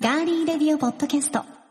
[0.00, 1.63] ガーリーレディオポッドキャスト。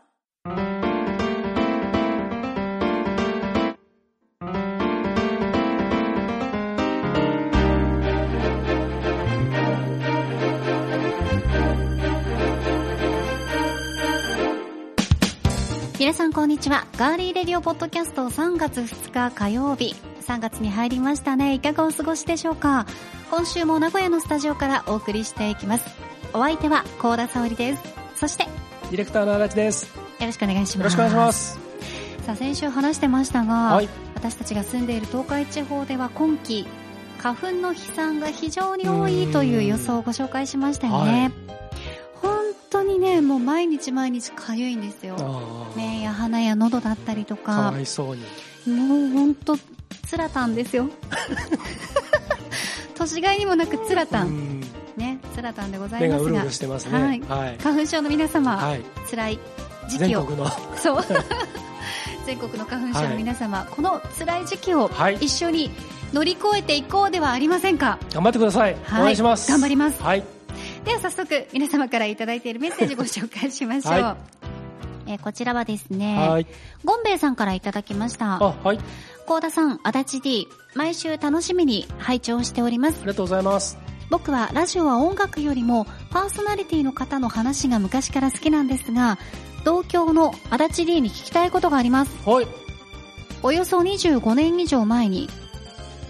[16.44, 16.86] こんにちは。
[16.98, 19.96] ガーリーレディオポッドキャスト3月2日火曜日。
[20.26, 21.54] 3月に入りましたね。
[21.54, 22.84] いかがお過ごしでしょうか？
[23.30, 25.86] 今週も名古屋のスタジオからお送りしていきます。
[26.34, 27.82] お相手は高田沙織です。
[28.16, 28.46] そして、
[28.90, 29.86] ディレクターの足立です。
[30.20, 30.76] よろしくお願いします。
[30.76, 31.58] よろしくお願いします。
[32.26, 33.88] さあ、先週話してましたが、はい。
[34.14, 36.66] 私たちが住んでいる東海地方では今季、
[37.20, 41.32] 花粉の飛散が非常に多いという予想をご紹介しましたよね。
[43.04, 45.16] ね、もう毎日毎日かゆいんですよ。
[45.76, 48.76] 目や鼻や喉だったりとかかわ、いそうに。
[48.76, 49.56] もう本当、
[50.06, 50.88] つらたんですよ。
[52.96, 54.22] 年がいにもなくつらた。
[54.22, 54.60] うんん。
[54.96, 57.02] ね、つらたんでございますが目がうるうる、してますね。
[57.02, 57.58] はいはい。
[57.58, 58.80] 花粉症の皆様、はい。
[59.10, 59.38] 辛い
[59.88, 60.50] 時期を、全国の。
[60.76, 61.04] そう。
[62.24, 65.70] 全国の花粉症の皆様、この辛い時期をはい一緒に
[66.14, 67.98] 乗り越えていこうではありませんか？
[68.14, 68.76] 頑張ってください。
[68.84, 69.50] はいお願いします。
[69.50, 70.22] 頑張りますはい。
[70.84, 73.92] では早速、皆様からいただいているメッセージご紹介しましょう。
[73.94, 74.16] は
[75.06, 76.46] えーこちらはですね、はい。
[76.84, 78.36] ゴンベイさんからいただきました。
[78.42, 78.78] あ、はい。
[79.26, 83.00] 高田さん、足立 D、毎週楽しみに拝聴しておりますあ。
[83.02, 83.78] りがとうございます。
[84.10, 89.18] 僕はラジオは音楽よりもパーソナリティの方の話が昔から好きなんですが、
[89.64, 92.28] 同郷の足立 D に聞きたいことがあります。
[92.28, 92.46] はい。
[93.42, 95.28] およそ25年以上前に、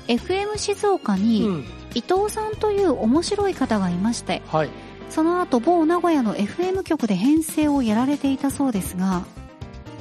[0.08, 1.64] FM 静岡うにん。
[1.95, 4.70] 伊藤さんという面白い方がいまして、はい。
[5.11, 9.25] その後某名古屋の FM 局で編成をやられていたそうですが、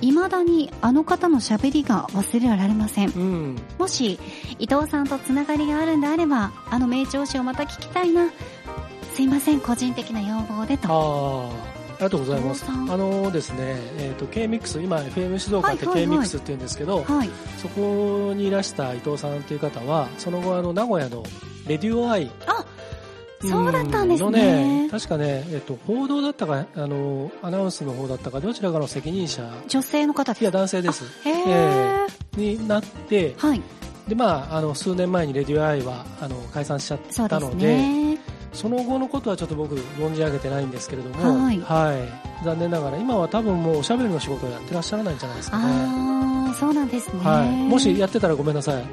[0.02, 3.10] 未だにあの方の喋りが忘れられません。
[3.10, 3.58] うん。
[3.78, 4.20] もし、
[4.60, 8.30] 伊藤さんとつながりがあるんであれば、あの名調子をまた聞きたいな。
[9.14, 11.52] すいません、個人的な要望であと。
[11.70, 11.74] あ。
[11.94, 12.66] ありがとうございます。
[12.68, 17.30] あのですね、えっ、と、K-MIX、今 FM 静岡ってはいはいはい K-MIX って言うんですけど、はい。
[17.58, 21.24] そこにいらした伊藤さんという方は、その後あの、名古屋の
[21.68, 22.66] レディオアイあ、
[23.42, 24.88] そうだったんですのね。
[24.92, 30.58] 確かね、えっと、報道だったか、あの、アナウンスの方だったか、どちらかの責任者、女性の方いや、ですか？
[30.60, 31.04] 男性です。
[31.26, 32.08] へー。
[32.38, 33.62] えになって、はい。
[34.08, 38.18] で、まあ、あの、数年前にレディオアイは、あの、解散しちゃったので、ね。
[38.52, 41.60] その後のことはちょっと僕、存じ上げてないんですけれども、はい
[42.44, 45.66] 残念ながら、今は多分もうおしゃべりの仕事をやってらっしゃらないんじゃないですかね。
[45.66, 47.20] あー、そうなんですね。
[47.24, 47.50] はい。
[47.50, 48.84] もしやってたらごめんなさい。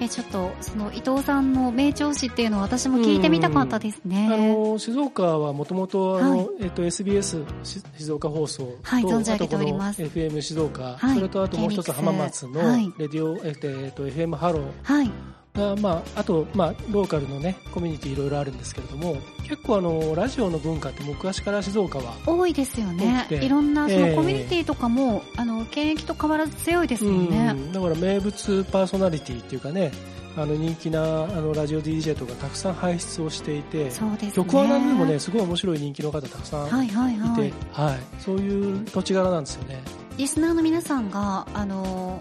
[0.00, 4.28] え、ちょっと、その伊藤さんの名調子っていうのを私も聞いてみたかったですね。
[4.32, 6.48] あの静岡はもともとあの、はい。
[6.60, 10.02] えっと SBS し静岡放送と、はい存じ上げております。
[10.02, 11.16] FM 静岡、はい。
[11.16, 12.92] それとあともう一つ浜松のはい。
[12.98, 14.62] レディオ、えっとえっと FM ハロー。
[14.82, 15.10] はい。
[15.54, 27.52] がまああとまあローカルのねコミュニティいろいろあるんですけれども結構あのラジオの文化って昔から静岡は多いですよねいろんな、そええのコミュニティとかも、あの、現役と変わらず強いですよね。
[27.54, 29.92] うんだから名物パーソナリティっていうかね
[30.36, 34.32] あの人気なあのラジオ DJ とかたくさん輩出をしていてそうですね。
[34.32, 37.52] 曲は何でもねすごい面白い人気の方たくさんはいはいいて、はい。
[37.72, 39.82] はい、そういう土地柄なんですよね。
[40.16, 42.20] リスナーの皆さんが、あの、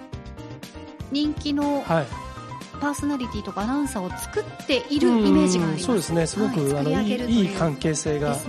[1.12, 2.31] 人気のはい。
[2.82, 5.86] パーソナリティとかアナウンサーを作っているイメージがあります。
[5.86, 6.28] そうですね。
[6.28, 8.40] すごく、はいあのいい関係性が、ね。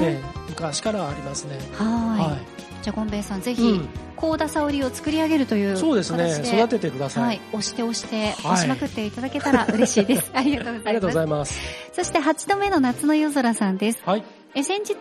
[0.00, 1.58] え昔からはありますね。
[1.72, 2.20] はい。
[2.20, 2.38] は
[2.82, 3.54] じゃあ、ゴンベイさん、ぜい。
[3.54, 6.40] ひ、うん高田沙織を作り上げるというそうですね。
[6.42, 7.20] 育ててくださ。
[7.20, 7.40] はいい。
[7.50, 10.30] 押して押して、はい押しまくっていただけたら嬉しいです。
[10.32, 10.88] ありがとうございます。
[10.88, 11.60] ありがとうございます。
[11.92, 14.00] そして8度目の夏の夜空さんです。
[14.06, 14.24] はい。
[14.54, 14.96] え先日、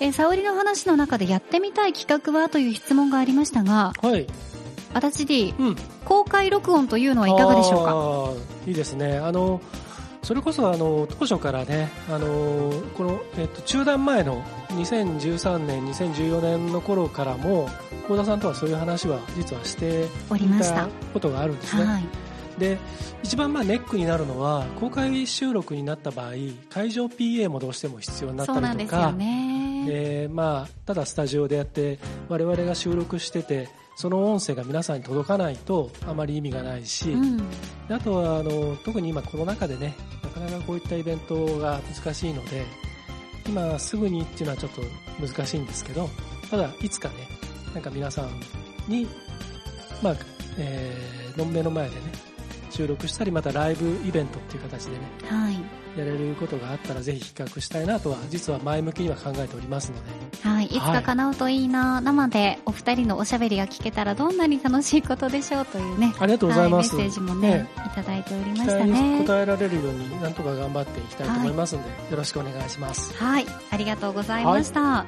[0.00, 4.26] え沙織の話の中でやってみたい企画はという質問がありましたが、はい。
[4.94, 5.76] 足立 D、うん。
[6.04, 7.92] 公開録音というのはいかがでしょうか？
[7.92, 9.18] かいいですね。
[9.18, 9.60] あの、
[10.22, 17.68] それこそあの、当初からね、あの、この、えっと、中断前の2013年、2014年の頃からも、
[18.08, 20.88] 幸田さんとはそういう話は実はしておりいましたた。
[21.12, 21.84] ことがあるんですね。
[21.84, 22.04] はい。
[22.58, 22.76] で
[23.22, 26.32] 一番まあネックになるのは公開収録になった場合
[26.68, 29.86] 会場 PA もどうしても必要になったりとかね。
[29.86, 31.98] でまあ、ただスタジオでやって
[32.28, 33.68] 我々が収録してて
[34.00, 37.38] その音声が皆さんに届かないとあまり意味がないし、うん。
[37.90, 42.64] あとはあの特に今コロナ禍でねなかなかこういったイベントが難しいので
[43.46, 44.80] 今すぐにっていうのはちょっと
[45.20, 46.08] 難しいんですけど
[46.50, 47.14] ただいつかね
[47.74, 48.30] なんか皆さん
[48.88, 49.06] に
[50.02, 50.16] まあ、
[50.56, 52.29] えー、の目の前でね
[52.70, 55.56] 収録したりまたライブイベントっていう形でねはい。
[55.98, 60.66] やれることがあったらぜひ企画したいなとは実は前向きには考えておりますのではい。
[60.66, 66.14] いつか叶うといいな、生でお二人のおしゃべりが聞けたらどんなに楽しいことでしょうというね。
[66.18, 69.24] ありがとうございます、はい、メッセージもねね、いただいておりま期したね。
[69.28, 75.06] 応えられるようになんとか頑張っていきたいと思いますので、よろしくお願いしますはい、ありがとうございました。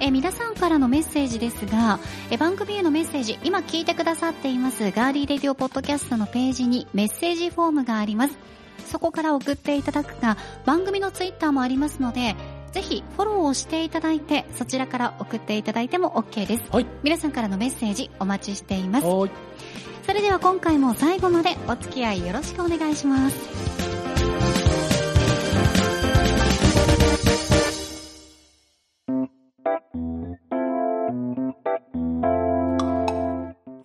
[0.00, 1.98] え皆さんからのメッセージですが
[2.30, 8.38] え番組へのメッセージ今聞いてくださっていますガーリーレディオポッドキャストのページにメッセージフォームがあります。
[8.86, 12.36] そこから送っていただくか番組のツイッターもありますので
[12.70, 16.64] ぜひフォローをしていただいてそちらから送っていただいても OK です。
[16.70, 16.86] はい。
[17.02, 19.06] 皆さんからのメッセージお待ちしています。
[19.06, 19.30] はい。
[20.06, 24.05] それでは今回も最後までお付き合いよろしくお願いします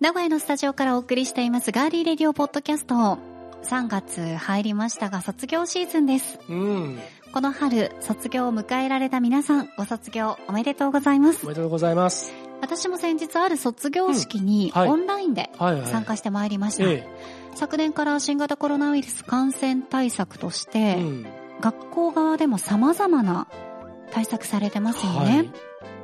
[0.02, 3.20] 名古屋のスタジオからお送りしていますガーリーレディオポッドキャスト。
[3.62, 6.40] 3月入りましたが卒業シーズンです。
[6.48, 6.98] うん。
[7.32, 11.46] この春卒業を迎えられた皆さんご卒業おめでとうございます。
[11.46, 12.32] おめでとうございます。
[12.60, 14.80] 私も先日ある卒業式にうん。
[14.80, 14.88] はい。
[14.88, 15.86] オンラインではいはい。
[15.86, 17.06] 参加してまいりました、え
[17.54, 21.26] 昨年から新型コロナウイルス感染対策としえて、うん。
[21.60, 23.46] 学校側でも様々な
[24.10, 25.52] 対策されてますよね、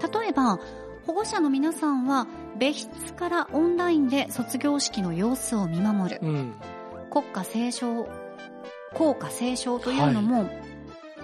[0.01, 0.61] 例えば
[1.05, 6.21] 保護者の皆さんは別室からオンラインで卒業式の様子を見守る。
[6.23, 6.55] うん。
[7.11, 8.09] 国歌斉唱
[8.95, 10.51] 校歌斉唱というのも、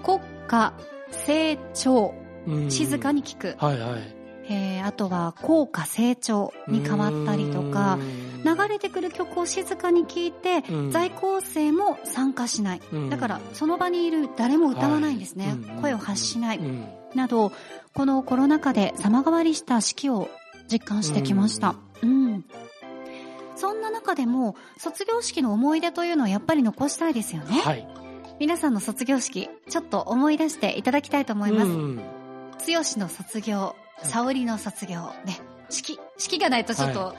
[0.02, 0.74] 国歌
[1.10, 2.14] 斉唱
[2.46, 2.70] うん。
[2.70, 4.16] 静かに聞く、はいはい。
[4.48, 7.98] えーあとは校歌斉唱に変わったりとか
[8.44, 10.90] 流れてくる曲を静かに聴いて、うん。
[10.90, 13.10] 在校生も参加しない、うん。
[13.10, 15.54] だからその場にいる誰も歌わないんですね、はい。
[15.54, 15.80] うん。
[15.80, 16.86] 声を発しない、うん。
[17.14, 17.50] など
[17.94, 20.28] このコロナ禍で様変わりした式を
[20.70, 22.44] 実感してきました、うん。
[23.56, 27.86] そんな中でも卒業式の思い出というのはやっぱり残したいですよね、はい。
[28.40, 31.96] 皆さんの卒業式ちょっと思い出していただきたいと思います、うん。
[31.96, 32.02] 剛
[32.98, 35.40] の卒業沙織の卒業ね。
[35.70, 37.14] 式式がないとちょっと、、は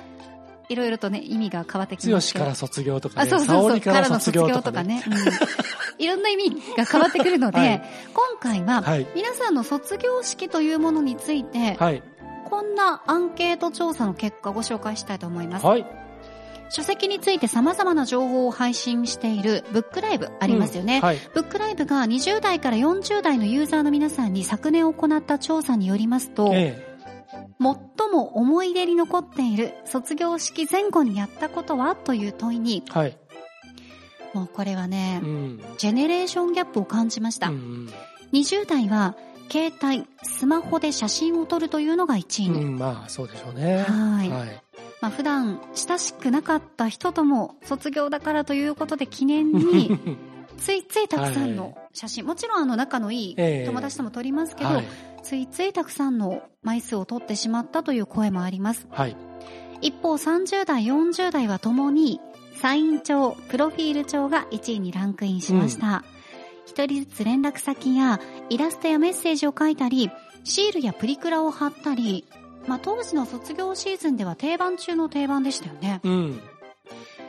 [0.70, 0.76] い。
[0.76, 3.80] ろいろとね意味が変わってきます剛から卒業とかあ、ねそうそうそう。
[3.80, 5.04] かかららの卒卒業業とかね。
[5.08, 6.04] うん。
[6.04, 7.84] いろんな意味が変わってくるので、 はい。
[8.14, 9.08] 今回は、はい。
[9.16, 12.04] 皆さんの卒業式というものについて、はい
[12.46, 15.66] こんなアンケート調査の結果をご紹介したいと思います。
[15.66, 15.86] はい。
[16.70, 20.98] 書籍について様々な情報を配信しているブックライブありますよね。
[20.98, 21.18] うんはい。
[21.34, 26.98] ブックライブが20代から40代のユーザーの皆さんに昨年行った調査によりますと、え
[27.60, 31.96] 最も思い出に残っている卒業式前後にやったことは？
[31.96, 33.18] という問いに、えはい。
[34.34, 35.62] もうこれはね、うん。
[35.78, 37.50] ジェネレーションギャップを感じました。
[37.50, 37.90] うん
[38.34, 39.16] 20代は
[39.50, 42.64] 携帯、スマホで写真を撮るというのが1位に。
[42.64, 43.84] うんまあそうでしょうね。
[43.84, 44.30] はい。
[44.30, 44.62] はい。
[45.02, 50.00] まあ、普段親しくなかった人とも卒業だからということで記念に
[50.58, 53.66] ついついたくさんの写真、もちろんあの仲のいいええ。
[53.66, 54.86] 友達とも撮りますけど、はい。
[55.22, 58.88] ついついたくさんの枚数を撮ってしまったという声もあります。
[58.90, 59.18] はい。
[59.82, 62.22] 一方30代、40代はともに
[62.62, 66.04] サイン帳、プロフィール帳が1位にランクインしました。
[66.76, 68.20] 一、人ずつ連絡先や
[68.50, 70.12] イラストやメッセージを書いたり、
[70.44, 72.26] シールやプリクラを貼ったり、
[72.68, 76.02] まあ、当時の卒業シーズンでは定番中の定番でしたよね。
[76.04, 76.42] うん。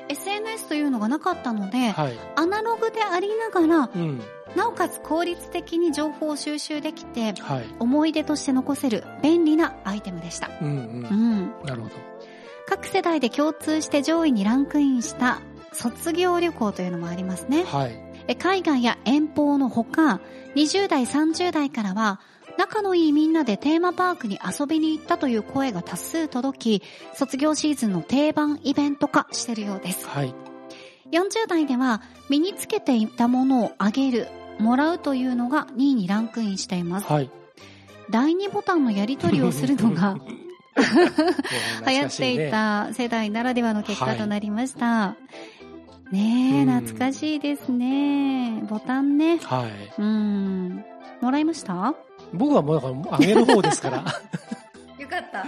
[0.08, 2.18] SNS というのがなかったので、はい。
[2.34, 4.20] アナログでありながら、うん。
[4.56, 7.66] なおかつ効率的に情報を収集できて、はい。
[7.78, 10.50] 思い出として残せる便利なアイテムでした。
[10.60, 10.70] うんう。
[10.70, 11.54] うんん。
[11.64, 11.94] なるほど。
[12.66, 15.40] 各世代で共通して上位にランクインした
[15.72, 17.62] 卒業旅行というのもありますね。
[17.64, 18.05] はい。
[18.28, 20.20] え海外や遠方のほか、
[20.54, 22.20] 20代、30代からは、
[22.58, 26.82] 仲のいいみんなでテーマパークに遊びに行ったという声が多数届き、
[27.14, 30.06] 卒業シーズンの定番イベント化しているようです。
[30.06, 30.34] はい。
[31.12, 34.28] 40代では、身につけていたものをあげる、
[34.58, 37.06] もらうというのが2位にランクインしています。
[37.06, 37.30] はい。
[38.10, 40.16] 第2ボタンのやり取りをするのが
[41.86, 42.50] 流行っていね。
[42.50, 45.16] た世代ならではの結果となりました。
[46.12, 48.62] ねえ、うん懐かしいですね。
[48.68, 49.38] ボタンね。
[49.38, 49.70] はい。
[50.00, 50.84] うん。
[51.20, 51.94] もらいました？
[52.32, 53.98] 僕はもうだから、あげる方ですから。
[54.98, 55.44] よかった。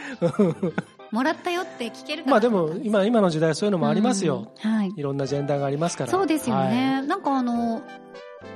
[1.11, 4.49] もらったよって聞けるまあでも、今、今の時代そういうのもありますよ。
[4.65, 4.93] うんはい。
[4.95, 6.11] いろんなジェンダーがありますから。
[6.11, 7.03] そうですよはね。
[7.03, 7.83] なんかあの、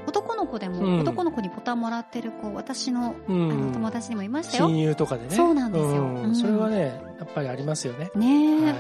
[0.07, 3.73] 男の子でも、うん男の子にボタンもらってる子、私の,、あのん。
[3.73, 4.67] 友達にもいましたよ。
[4.67, 5.31] 親友とかでね。
[5.31, 8.11] そうなんですようんうんそれはね、やっぱりありますよね。
[8.15, 8.75] ねえ、は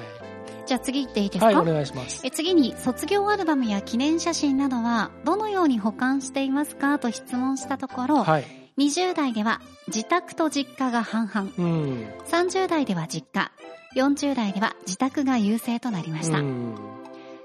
[0.66, 1.38] じゃあ次行っていいでい。
[1.38, 2.20] すか、はい、お願いします。
[2.24, 6.98] え次に卒業アルバムや記念写真などはどのように保管していますか？
[6.98, 8.44] と質問したところ、はい。
[8.78, 12.06] 20代では自宅と実家が半々、うん。
[12.26, 13.52] 30代では実家、
[13.96, 16.38] 40代では自宅が優勢となりました。
[16.38, 16.74] うん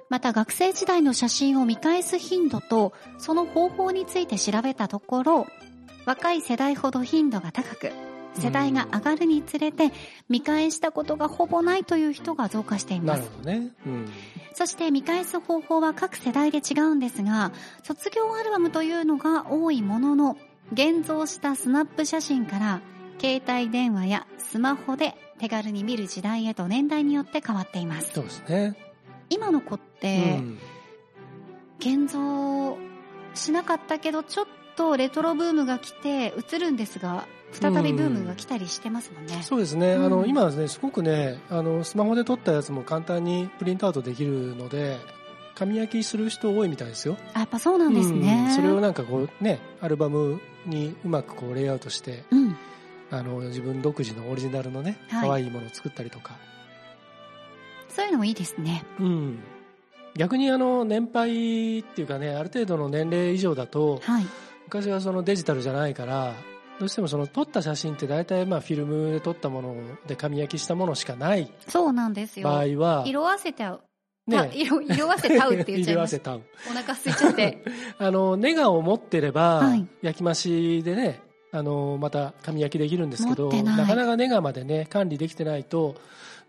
[0.09, 5.47] また学生時代の写真を見返す頻度とその方法について調べたところ
[6.05, 7.91] 若い世代ほど頻度が高く
[8.41, 9.91] 世代が上がるにつれて
[10.29, 13.71] 見返したことがほぼないという人が増加していなまするほどね。
[13.85, 14.09] うん。
[14.53, 17.51] そして見返す方法は各世代で違うんですが
[17.83, 20.37] 卒業アルバムというのが多いものの
[20.73, 22.81] 現像したスナップ写真から
[23.19, 28.75] 携帯電話やスマホで手軽に見る時代へと年代によって変わっていますそうですね。
[29.29, 30.57] 今の子っうてん。
[31.79, 32.77] 現像
[33.35, 37.27] しなかったけどちょっとレトロブームが来て映るんですが
[37.59, 39.93] 再びブームが来たりしてますもんね、そうですね。
[39.93, 44.97] うんあの、今はね、すごくね、あの、スマホで撮ったやつも簡単にプリントアウトできるので、
[45.55, 47.17] 紙焼きする人多いみたいですよ。
[47.33, 52.55] あやっぱそうなんですね、うんそれをなんかこうね、アルバムにうまくこうレイアウトして、うん
[53.09, 56.35] あの、自分独自のオリジナルのね、はい可愛いものを作ったりとか。
[57.89, 59.39] そういうのもいいですねうん。
[60.15, 64.25] 逆にあの、年配っていうかね、ある程度の年齢以上だと、はい
[64.67, 66.33] 昔はそのデジタルじゃないから、
[66.79, 71.51] どうしてもその撮った写真って大体まあフィルムで撮ったもので紙焼きしたものしかない。
[71.67, 72.47] そうなんですよ。
[72.47, 73.81] 場合は、色あせて合う、
[74.29, 76.41] たね、色色あせたうって言っちゃいま色あせたう。
[76.69, 77.63] お腹空いちゃって。
[77.97, 79.87] あの、ネガを持ってれば、はい。
[80.01, 83.85] 焼き増しでね、あの、また紙焼きできるんですけど、ない。
[83.87, 85.95] かなかネガまでね、管理できてないと、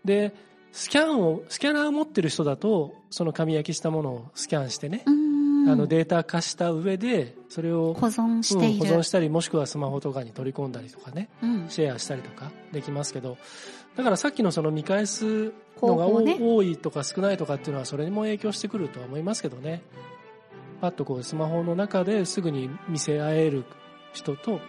[0.05, 0.33] で、
[0.71, 5.28] スキャンを、スキャナーを持ってる人だと、その紙焼きしたものをスキャンしてね、うーん
[5.67, 11.65] あのデータ化した上で、それを保存していうんる、保存したり、もしくはスマホとかに取り込んだりとかね、うん。
[11.69, 13.37] シェアしたりとかできますけど、
[13.95, 16.37] だからさっきのその見返すのがね。
[16.39, 19.81] 多いとか少ないとかっていうのはそれにも影響してくるとは思いますけどね。
[20.81, 23.65] パッとこうスマホの中ですぐに見せ合える
[24.13, 24.61] 人と、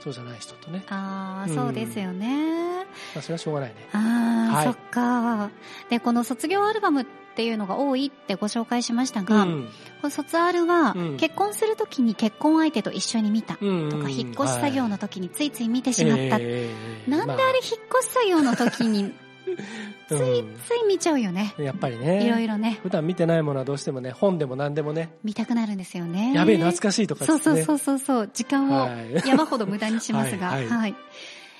[0.00, 0.84] そうじゃない人とね。
[0.88, 1.54] ああうん。
[1.54, 2.84] そうですよね、
[3.14, 3.88] まあそれはしょうがないね。
[3.92, 4.64] ああ、はい。
[4.66, 5.50] そっか。
[5.88, 9.68] でこの卒業アルバムっていうのが多いってご紹介しましたが、うん。
[10.00, 11.16] この卒アルはうん。
[11.16, 19.24] 結婚するときに結婚相手と一緒に見たうんとか引っ越し作業の時についつい見てしはいまった、えーなんであれ引っ越し作業の時にまあ
[20.08, 22.24] ついつい見ちゃうよね、うんやっぱりね。
[22.24, 22.78] いろいろね。
[22.82, 26.32] 普段見てないものはどうしてもね、本でも何でもね、見たくなるんですよね。
[26.34, 27.26] やべえ懐かしいとかね。
[27.26, 29.22] そうそうそうそう時間をはい。
[29.26, 30.68] 山ほど無駄にしますが、は はいい。
[30.68, 30.94] はい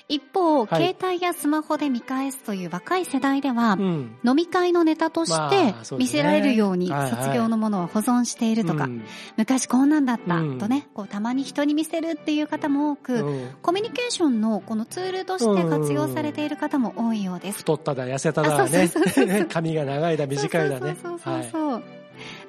[0.07, 4.17] 一方、はい携帯やスマホで見返すという若い世代では、うん。
[4.23, 9.03] 飲み会のネタとしまて見せられるように卒業のものを保存しているとか、うん
[9.37, 17.59] 昔こんなんだったうんとね、こうたまに人に見せるっていう方も多く、うんコミュニケーションのこのツールとして活用されている方も多いようです。
[17.59, 19.45] 太っただ、痩せただね。
[19.49, 20.95] 髪が長いだ、短いだね。
[21.01, 21.49] そうそうそうはい。
[21.51, 21.83] そう、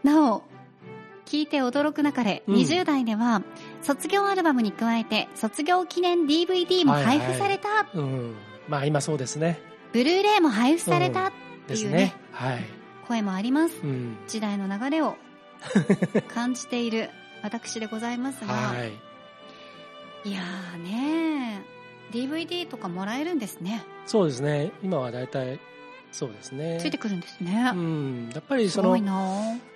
[0.04, 0.42] なお、
[1.26, 3.42] 聞いて驚くなかれ、うん20代では
[3.82, 8.34] 卒業アルバムに加えて卒業記念 DVD も配布された、うん。
[8.68, 9.60] まあ今そうですね。
[9.92, 11.32] ブルーレイも配布された
[11.68, 12.14] ですねいうね。
[12.32, 12.64] はい。
[13.06, 13.76] 声もあります。
[13.82, 14.16] うん。
[14.26, 15.16] 時代の流れを
[16.32, 17.10] 感じている
[17.42, 18.74] 私でございますが、は
[20.24, 20.28] い。
[20.28, 23.84] い、やーねー DVD とかもらえるんですね。
[24.06, 24.72] そうですね。
[24.82, 25.60] 今は大体、
[26.16, 26.78] そうですね。
[26.80, 27.72] ついてくるんですね。
[27.74, 28.30] うん。
[28.32, 28.96] やっぱりその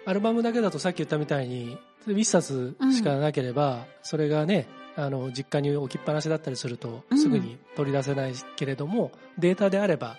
[0.06, 4.66] アルバムだけだとさっき言ったみたいに、一冊しかなければ、それがね、
[4.96, 10.16] あの、実家に置きっぱなしだったりするとう、んすぐに取り出せないけれども、データであれば、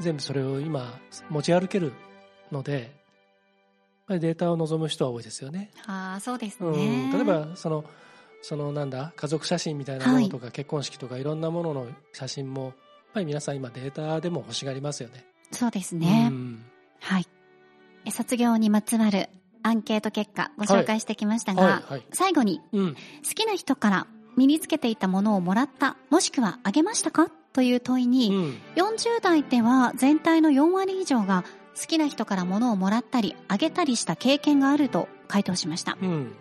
[0.00, 0.98] 全部それを今、
[1.30, 1.92] 持ち歩ける
[2.50, 2.88] ので、やっ
[4.08, 5.70] ぱりデータを望む人は多いですよね。
[5.86, 6.68] ああ、そうですね。
[6.68, 7.10] うん。
[7.12, 7.84] 例えば、その、
[8.42, 12.74] そのなんだ、家族写真みたいなものとか、結婚式とかいろんなものの写真も、やっ
[13.14, 15.24] ぱり皆さん今データでも欲しがりますよね。
[15.52, 16.28] そうですね。
[16.30, 16.64] うん
[17.00, 17.28] はい。
[18.04, 19.28] え卒業にまつわる
[19.62, 22.06] アンケート結果ご紹介してきましたが、はい、はい。
[22.12, 22.94] 最後にうん。
[22.94, 23.00] 好
[23.34, 27.30] きな人から身につけていたものをもらった、もしくはあげましたか？
[27.52, 28.58] という問いに、うん。
[28.76, 31.44] 40代では全体の4割以上が
[31.78, 35.96] 好きな人から物をもらったりあげたりした経験があると回答しました。
[36.00, 36.32] うん。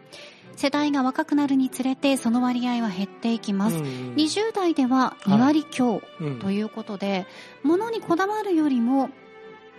[0.55, 3.77] 世代が若くなるにつれてその割合は減っていきます。
[3.77, 3.83] うん
[4.15, 7.25] 20代では2割強うんということで、
[7.63, 9.09] 物にこだわるよりも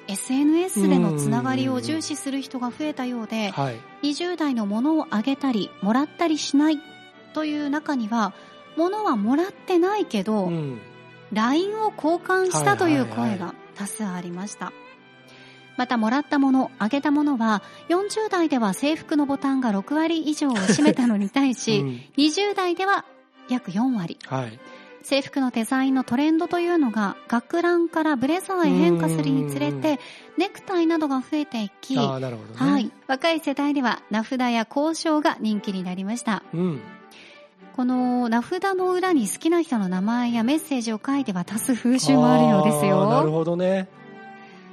[0.09, 3.80] SNS でのつながりを重視する人が増えたようで、はい。
[4.02, 6.78] 20代の物をあげたりもらったりしない
[7.35, 8.35] という中には
[8.76, 10.80] 物はもらってないけど、うん。
[11.33, 14.73] LINE を交換したというはいはいはい声が多数ありました。
[15.76, 23.04] またもらったもの、あげたものは40代では制服のボタンが6割以上を占めたのに対し、うん20代では
[23.49, 24.18] 約4割。
[24.26, 24.59] はい。
[25.02, 30.00] 制服のデザインのトレンドというのが学ランからブレザーへ変化するにつれうんて
[30.37, 32.02] ネクタイなどが増えていき、ね。
[32.02, 32.90] はい。
[33.06, 36.42] 若い世代では名札や交渉が人気になりました。
[36.52, 36.80] うん。
[37.76, 43.33] この名札の裏に好きな人の名前やメッセージを書いて渡す風習もあるようですあーなるよ。
[43.33, 43.88] ほどね。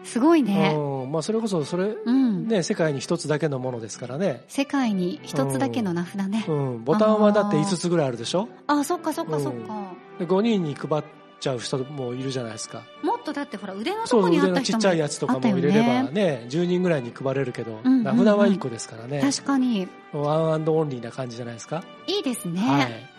[0.03, 0.74] すごいね。
[0.75, 2.48] うんまあ、それこそそれ、うん。
[2.48, 6.45] ね、世界に一つだけのものですからね、世界に一つだけの名札ね。
[6.48, 8.50] うん、ボタンはだって5つぐらいあるでしょ？
[8.67, 9.93] あ、そっかそっかそっか。
[10.19, 11.03] で5人に配っ
[11.39, 16.12] ちゃう人もいるじゃないですかもっとだってほら腕のとそうこにあ腕のちっちゃいった人もやつとかも入れればね。
[16.12, 19.88] ね10人ぐらいに配れるけど、うんうんうん名札は1個ですからね確かに。
[20.12, 22.60] ワンアンドオンリーな感じじゃないですか、いいですね。
[22.60, 23.12] はい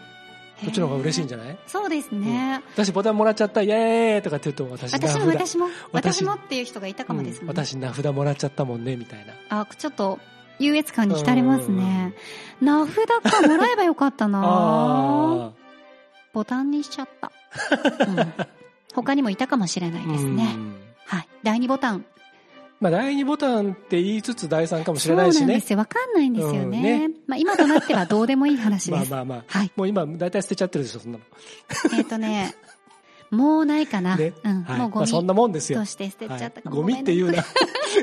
[0.60, 1.58] こっちの方が嬉しいんゃじゃない？
[1.66, 2.62] そうですね。
[2.74, 7.48] 私ボタンもらっちゃったイエーイとかって言うと私私も私も私私もっていう人がいたかもですうん。
[7.48, 10.18] 私名札もらっちゃったもんねみたいなあ、ちょっと
[10.58, 12.14] 優越感に浸れますね。
[12.60, 15.50] 名札かもらえばよかったな あ
[16.32, 17.30] ボタンにしちゃった。
[18.06, 18.34] うん
[18.94, 20.56] 他にもいたかもしれないあですね。
[21.06, 21.28] はい。
[21.42, 22.04] 第2ボタン。
[22.80, 25.78] まあ第2ボタンって言いつつ第3かもしそうなれなんいしねですよ。
[25.78, 27.08] わかんないんですようんね。
[27.08, 29.10] ねまあ今となってはどうでもいい話です。
[29.10, 29.72] まあまあまあはい。
[29.76, 31.24] もう今大体捨てちゃってるでしょそんなの
[31.96, 32.54] えっ、とね、
[33.30, 34.16] もうないかな。
[34.16, 34.62] ねうん。
[34.64, 36.76] はいもうゴミまあそんなもんですよとして捨てちゃったかも。
[36.76, 37.44] はいゴミって言うな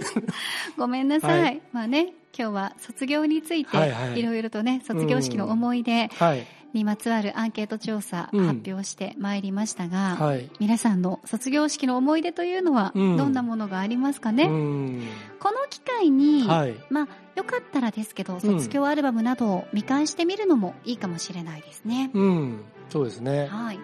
[0.78, 1.42] ごめんなさい。
[1.42, 8.46] はいまあね、今日は卒業について、はいはいいろいろとね、卒業式の思い出はいにまつわるアンケート調査うん。
[8.48, 10.50] 発表してまいりましたが、はい。
[10.60, 13.18] 皆さんの卒業式の思い出というのは、うん。
[13.18, 15.04] どんなものがありますかね、うん。
[15.40, 16.76] この機会に、はい。
[16.90, 18.42] まあ、よかったらですけど、ん。
[18.42, 22.12] 卒業アルバムなどを見返してみるのもいいかもしれないですね。
[22.14, 22.64] うん。
[22.90, 23.48] そうですね。
[23.48, 23.80] はい。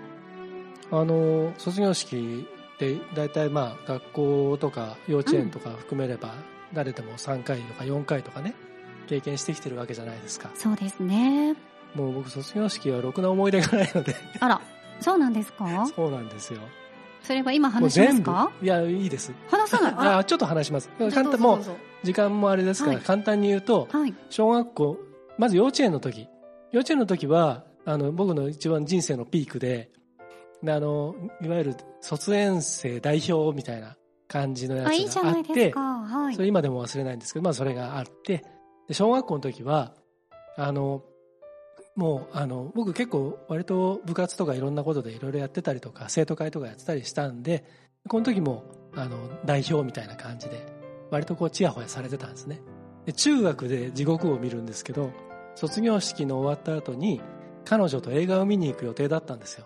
[0.89, 6.33] あの卒業式って大体まあ学校とか幼稚園とか含めれば
[6.73, 8.55] 誰でも3回とか4回とかね
[9.07, 10.51] 経験してきてるわけじゃないですか。
[10.55, 11.55] そうですね。
[11.97, 14.15] もう僕卒業式はろくな思い出がないので。
[14.39, 14.61] あら、
[14.99, 15.85] そうなんですか？
[15.95, 16.59] そうなんですよ。
[17.23, 18.51] それは今話しますか？
[18.61, 19.33] いやいいです。
[19.49, 19.93] 話さない？
[20.19, 20.89] あちょっと話します。
[21.13, 21.59] 簡単もう
[22.03, 23.03] 時間もあれですから、はい。
[23.03, 24.13] 簡単に言うとはい。
[24.29, 24.97] 小学校
[25.37, 26.27] まず幼稚園の時。
[26.71, 29.89] 幼稚園の時はあの僕の一番人生のピークで
[30.63, 33.95] であのいわゆる卒園生代表みたいな
[34.27, 35.81] 感じのやつがあってですか。
[35.81, 36.35] はい。
[36.35, 36.41] そ。
[36.41, 38.43] れ今でも忘れないんですけど、まあそれがあって、
[38.87, 39.93] で小学校の時は、
[40.57, 41.03] あの、
[41.97, 47.65] もう、あの、僕結構割と部活とかいろんなことでいろいろやってたりとか、生徒会とかやってたりしたんで、
[48.07, 48.63] この時も、
[48.95, 50.63] あの、代表みたいな感じで、
[51.09, 52.61] 割とこう、ちやほやされてたんですね。
[53.05, 55.11] で中学で地獄を見るんですけど、
[55.55, 57.19] 卒業式の終わった後に、
[57.65, 59.65] 彼女と映画を見に行く予定だったんですよ。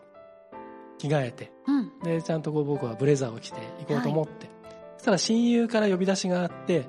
[1.00, 1.52] 着替えて。
[1.68, 2.00] うん。
[2.00, 4.50] で、ちゃんとこう僕はブレザーを着て行こうと思って。
[4.98, 6.88] そしたら親友から呼び出しがあって、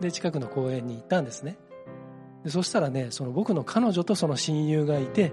[0.00, 1.58] で、近くの公園に行ったんですね。
[2.44, 5.32] で、そしたらね、その僕の彼女とその親友がいて、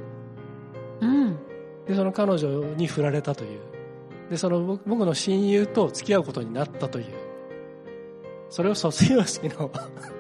[1.01, 1.37] うん。
[1.85, 3.59] で、その彼女に振られたという。
[4.29, 7.05] で、その僕僕の親友と付き合うことになったという。
[8.49, 9.71] それを卒業式の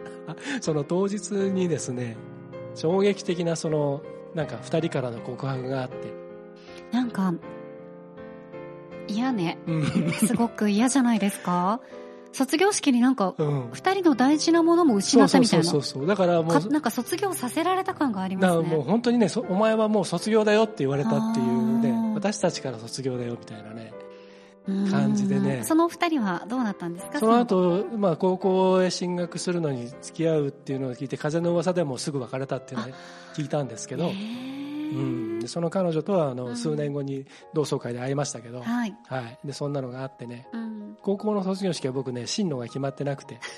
[0.61, 2.17] その当日にですね、
[2.75, 4.01] 衝撃的なその、
[4.35, 5.95] なんか二人からの告白があって、
[6.91, 7.33] なんか、
[9.07, 9.57] 嫌ね。
[9.67, 10.11] うん。
[10.11, 11.81] すごく嫌じゃないですか？
[12.33, 13.69] 卒業式になんか、うん。
[13.73, 16.01] 二人の大事なものも失ったみたいなそうそうそう。
[16.01, 16.07] そう。
[16.07, 18.69] だからもう、かなんか卒業させられた感がありますね。
[18.69, 23.93] もう本当にね、そお前はもう卒業だよって言われたっていうね、私たちから卒業だよみたいなね。
[23.93, 24.01] うん
[24.91, 27.17] 感じでねその二人はどうなったんですか？
[27.19, 32.89] その後、まあ高校へ進学するのに付き合うっていうのを聞いて、風の噂でもすぐ別れたっていうのを
[33.35, 34.70] 聞いたんですけど、へうーん、
[35.39, 38.95] でその彼女とはあのうん数年後に同窓会で会いましたけど、はい。
[39.07, 39.39] はい。
[39.45, 40.97] で、そんなのがあってね、うん。
[41.01, 43.39] 高校の卒業式は僕ね、進路が決まってなくて。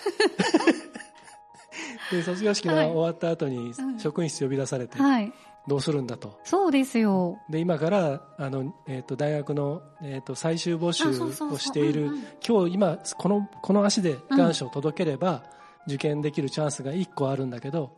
[2.12, 5.34] で、卒業式が終わった後にうん職員室呼び出されて、はい。
[5.68, 6.40] どうするんだと。
[6.44, 7.40] そうですよ。
[7.50, 11.08] で今からあの、えー、と大学の、えー、と最終募集
[11.46, 15.44] をしているうんうん今日今このこの足で願書を届ければ、
[15.88, 17.92] 受験できるチャンスが1個あるんだけど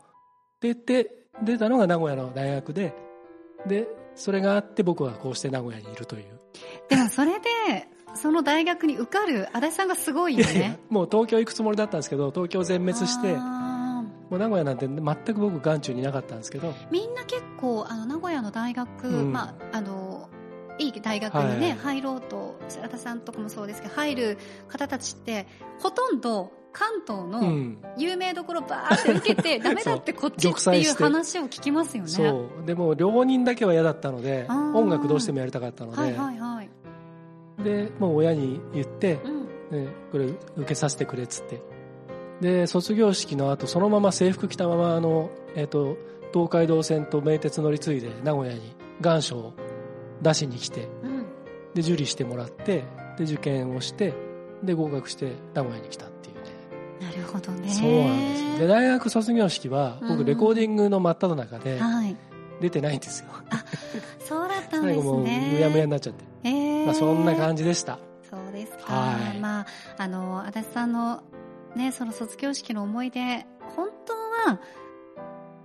[0.60, 1.10] でで
[1.44, 2.96] 出たのが名古屋の大学で
[3.68, 6.40] でそれがあって僕はこうして名古屋にいるという。
[6.90, 10.80] でもそれで、その大学に受かる足立さんがすごいよね。
[10.90, 13.36] もう東京行くつもりだったんですけど東京全滅して
[14.30, 16.74] もう名古屋なんて全く僕眼中になかったんですけど。
[16.92, 19.32] みんな結構、あの、名古屋の大学、うん。
[19.32, 20.30] まあ、あの、
[20.78, 22.00] いい大学にね、はい。
[22.00, 25.48] 入ろうと、白田さんとかもそうですけど、入る方たちって、
[25.80, 27.78] ほとんど関東うのん。
[27.98, 32.10] 有名どころバーって受けて、 ダメだってこっち玉っていう話を聞きますよね。
[32.10, 32.66] そう。
[32.66, 36.70] でも両人だけは嫌だったので音楽どうしてもやりたかったので、はいはいはい。
[37.64, 39.46] でもう親に言って、うん。
[39.72, 41.62] ね、これ受けさせてくれっつって。
[42.42, 45.98] で卒業式の後そのまま制服着たままあの、えー、と
[46.34, 49.54] 東海道線と名鉄乗り継いで名古屋に願書を
[50.22, 51.26] 出しに来てうん。
[51.74, 52.84] で受理してもらって
[53.18, 54.14] で受験をして
[54.64, 56.42] で合格して名古屋に来たっていうね。
[57.02, 57.70] なるほどね。
[57.70, 60.08] そうなんですで大学卒業式はうん。
[60.10, 62.16] 僕レコーディングの真っ只中ではい。
[62.62, 63.30] 出てないんですよ。
[64.20, 66.86] そうだったんです最後もうやむやになっちゃって、えー。
[66.86, 68.00] まあ、そんな感じでした。
[68.30, 68.94] そうですか。
[68.94, 69.40] はい。
[69.40, 69.66] まあ、
[69.98, 71.22] あの、足立さんの
[71.76, 74.14] ね、その卒業式の思い出、本当
[74.50, 74.62] は、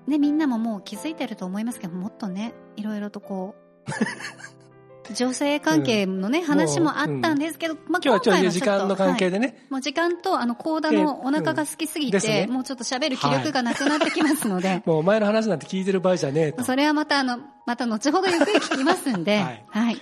[0.06, 3.69] ね、みんなももう気づいてると思いますけど、もっとね、いろいろとこう、
[5.12, 9.57] 女性関係のね、話もあったんですけど、まあ今日はちょ回い時間の関係でね、はい。
[9.70, 12.46] もう時間と、あの、コーダのお腹が空きすぎて、うんですね。
[12.46, 15.85] もうちょっと喋る気力がなくなってきますので、もうお前の話なんて聞い。
[15.85, 16.62] てる場合じゃねえと。
[16.62, 19.94] それはまたあの、また後ほどゆっくり聞きますんで、ははい。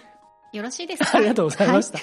[0.52, 0.56] い。
[0.56, 1.16] よろしいですか？
[1.16, 1.98] ありがとうございました。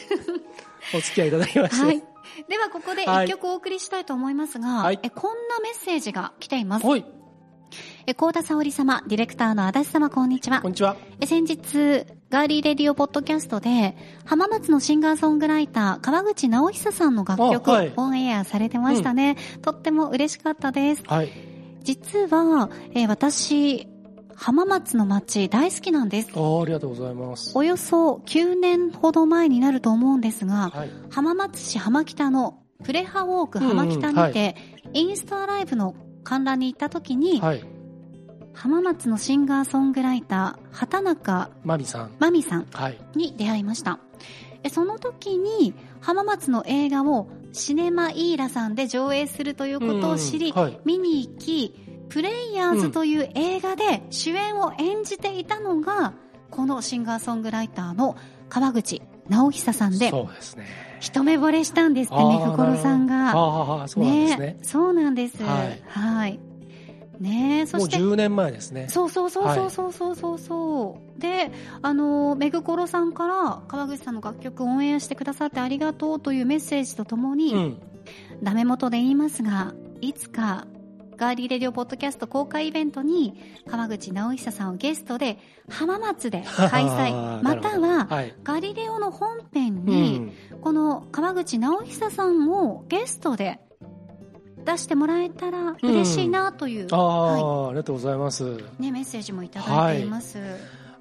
[0.95, 1.85] お付き合いいただきまして。
[1.85, 2.03] はい。
[2.49, 4.99] ではここではい一曲お送りしたいと思いますが、はい。
[5.03, 6.85] えこんなメッセージが来ています。
[8.05, 8.11] はい。
[8.11, 10.71] え高田沙織様、ディレクターの足立様、こんにちはこん。
[10.71, 10.95] にちは。
[11.19, 21.03] え先日、ガーリーレディオポッドキャストで、浜松のシンガーソングライター、川口直久さんの楽曲、あはいオンエアされてましたね、とっても嬉しかったです。
[21.07, 21.31] はい。
[21.83, 23.87] 実は、えー私、
[24.35, 26.29] 浜松の街大好きなんです。
[26.35, 27.57] あーありがとうございます。
[27.57, 30.89] およそ9年ほど前になると思うんですが、はい。
[31.09, 37.74] 浜松市浜北のプレハウォーク浜北にて、うんインスタライブの観覧に行った時に、はい。
[38.55, 42.11] 浜松のシンガーソングライター、畑中マミさん。
[42.19, 42.97] 真美さんはい。
[43.15, 43.99] に出会いました。
[44.63, 50.79] えその時に浜松の映画をシネマイーラさんで上映するということを知り、うんはい。
[50.85, 51.75] 見に行き、
[52.09, 56.13] プレイヤーズという映画で主演を演じていたのが、
[56.49, 58.15] このシンガーソングライターの
[58.49, 60.65] 川口直久さんで、そうですね。
[60.99, 63.31] 一目惚れしたんですって、あーめふころさんが。
[63.87, 64.57] そうなんですね。
[64.61, 65.43] そうなんです。
[65.43, 66.39] はいはい。
[67.19, 68.87] ねえ、そもうして、10年前ですね。
[68.89, 71.21] そうそうそうそうそうそうそうそう。
[71.21, 71.51] で、
[71.81, 77.81] あの、めぐころさんから川口さんの楽曲をオンエアしてくださってありがとうというメッセージとともに、うん。
[78.43, 80.67] ダメ元で言いますが、いつか、
[81.17, 83.35] ガーリーレディオポッドキャスト公開イベントに、
[83.67, 85.37] 川口直久さんをゲストで、
[85.69, 88.35] 浜松で開催、 または、はい。
[88.43, 90.33] ガリレオの本編うに、ん。
[90.61, 93.59] この川口直久さんをゲストで
[94.65, 98.43] 出してもらえたら嬉しいなという、ああ、はありがとうございます。
[98.79, 100.37] いね、メッセージもいただいています。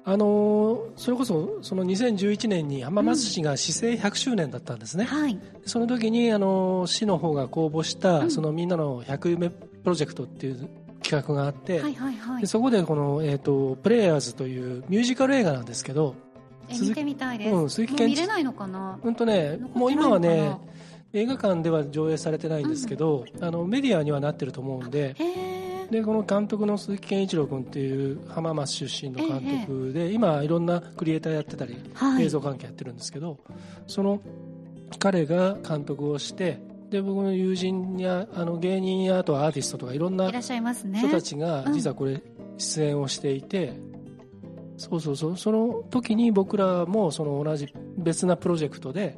[0.07, 5.05] あのーそれこそ、その2011年に浜松市が市政100周年だったんですね。
[5.05, 5.39] はい。
[5.65, 10.69] その時に、あのー市の方が公募した、うんそのみんなの100夢プロジェクトっていう
[11.01, 12.47] 企画があって、はいはいはいで。
[12.47, 16.13] そこでこの、えっ、と、プレイヤーズというミュージカル映画なんですけど、
[16.69, 17.55] 見てみたいです。
[17.55, 18.99] うん鈴木健一もう見れないのかな？
[19.03, 20.55] うんとね、もう今はね、
[21.15, 25.15] 映画館では上映されてないんですけど、あの、メディアにはなってると思うんで。
[25.89, 32.25] で、この監督の鈴木健一郎君っていう浜松出身の監督で、今いろんなクリエイターやってたり、はい。
[32.25, 33.37] 映像関係やってるんですけど、
[33.87, 34.19] その
[34.99, 40.29] 彼が監督をして、で、僕の友人や、あの芸人や、あとはアーティストとかいろんな。
[40.29, 42.21] 人たちがうん実はこれ
[42.57, 43.79] 出演をしていて、
[44.77, 49.17] そうそうそう、その時に僕らもその同じ別なプロジェクトで、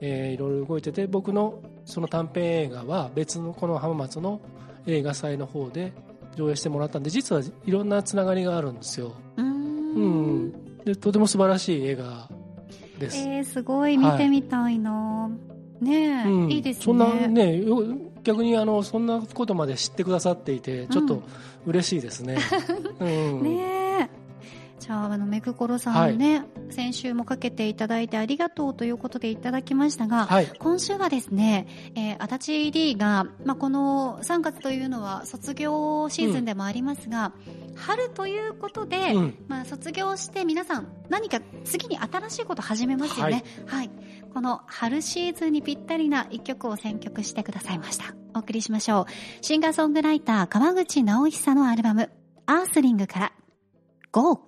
[0.00, 4.40] えーいろいろ動いてて、僕のその短編映画は別のこの浜松の
[4.86, 5.92] 映画祭の方で
[6.36, 9.14] 上映してもらったんで、実はいろんなつながりがあるんですよ。
[9.36, 10.52] うんん。
[10.84, 12.28] で、とても素晴らしい映画
[12.98, 13.18] です。
[13.18, 15.30] えー、すごい見てみたいな、
[15.80, 16.84] ねえ、うんいいですね。
[16.84, 17.82] そんなね、よ
[18.22, 21.22] 逆にあの、そんなことまで知ってくださっていて、ちょっと
[21.66, 22.38] 嬉しいですね。
[23.00, 23.42] うん。
[23.42, 23.87] ねえ。
[24.88, 30.50] じゃあ、あの、めぐころさんね、先週もかけていただいてありがとうということでいただきましたが、はい。
[30.58, 37.34] 今週はですね、えー、足立 D が、まあ、この3月というのは卒業シーズンでもありますが、
[37.76, 39.34] 春ということで、うん。
[39.46, 43.44] まあ、卒業して皆さん何か次に新しいこと始めますよね。
[43.66, 43.90] はい。
[44.32, 48.14] この春シーズンにぴったりな一曲を選曲してくださいました。
[48.34, 49.44] お送りしましょう。
[49.44, 52.10] シンガーソングライター川口直久のアルバム、
[52.46, 53.32] アースリングから
[54.12, 54.47] GO!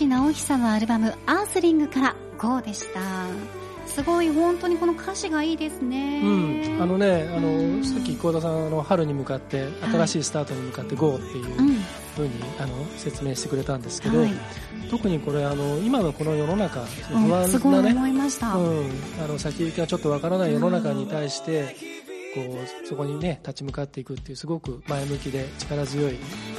[0.00, 3.00] 直久のアルバム「アースリング」から「GO」でした。
[3.86, 6.22] すごい本当にこの歌詞がいいですね。
[6.24, 7.84] うん、あのねあの、うん。
[7.84, 11.76] さっき幸田さんあの春に向かって新しいスタートに向かって「GO」っていううん。
[12.16, 14.30] ふうにあの説明してくれたんですけど、はい。
[14.90, 18.90] 特にこれあの今のこの世の中不うんすごい安なね、思いました、うん、
[19.24, 21.74] あの先行きがちょっとわからない世の中に対して、
[22.34, 26.14] こうそこにね立ち向かっていくっていうすごく前向きで力強い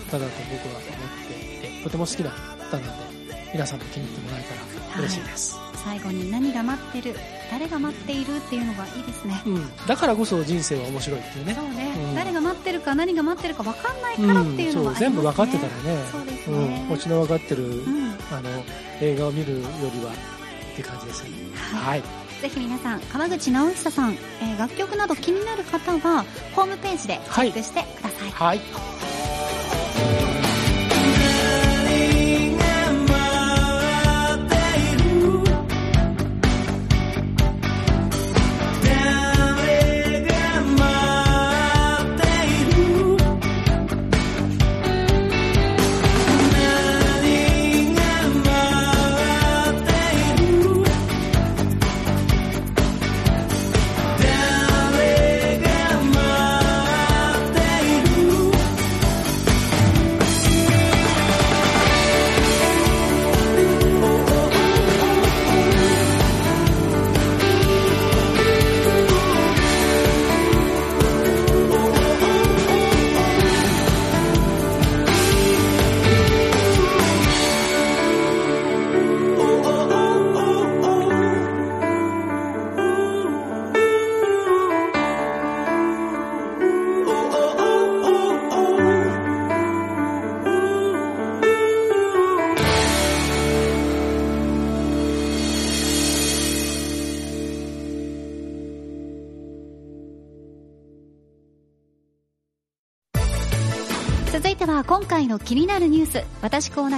[0.08, 2.32] 歌だと僕は思っていてとても好きな
[2.68, 3.13] 歌なので
[3.54, 4.56] 皆さんも気に入ってもらえた
[4.98, 7.16] ら嬉しいです、最後に何が待ってる
[7.52, 9.42] 誰が待っているっていうのがいいですね。
[9.46, 11.54] うん、だからこそ人生は面白いっていうね。
[11.54, 12.16] そうね、うん。
[12.16, 15.10] 誰が待ってるか何が待ってるか分かんないからっていうのはね、そう。
[15.10, 16.04] 全部分かってたらね。
[16.12, 18.12] そうですうねん、オチの分かってる、うん。
[18.32, 18.50] あの
[19.02, 19.60] 映画を見るよ
[19.94, 21.38] りはって感じですよね。
[21.56, 22.00] はい。
[22.02, 22.24] はい。
[22.42, 28.60] ぜひ皆さん川口直久さん、えー楽曲など気になる方はホームページでチェックしてください、はい。
[28.60, 29.63] 続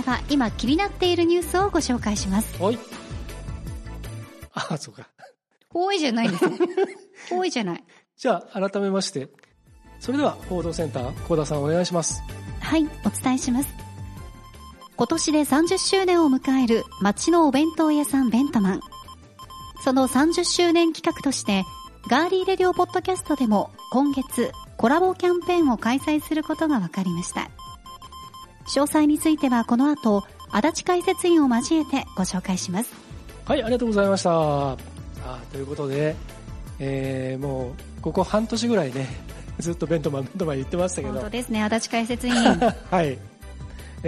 [0.05, 2.61] が今気になっているニュースをご紹介します。
[2.61, 2.79] はい。
[4.53, 5.07] あそうか。
[5.73, 6.57] 多いじゃないですね。
[7.29, 7.83] 多いじゃない。
[8.15, 9.29] じゃあ改めまして。
[9.99, 12.21] それでは報道センター幸田さんお願いします。
[12.59, 13.69] はいお伝えします。
[14.95, 18.81] 今年で30周年を迎える町のお弁当屋さんベントマン。
[19.83, 21.63] その30周年企画として
[22.07, 27.49] ガーリーレディオポッドキャストでも今月コラボキャンペーンを開催することが分かりました
[28.67, 32.91] 詳細についてはこの後足立解説員を交えてご紹介します。
[33.45, 34.71] はいありがとうございました。
[34.71, 34.77] あ
[35.51, 36.15] ということで、
[36.79, 39.07] えーもうここ半年ぐらいね
[39.59, 41.13] ずっとベントマンベントマン言ってましたけど。
[41.13, 42.35] 本当ですね足立解説員。
[42.91, 43.17] はい、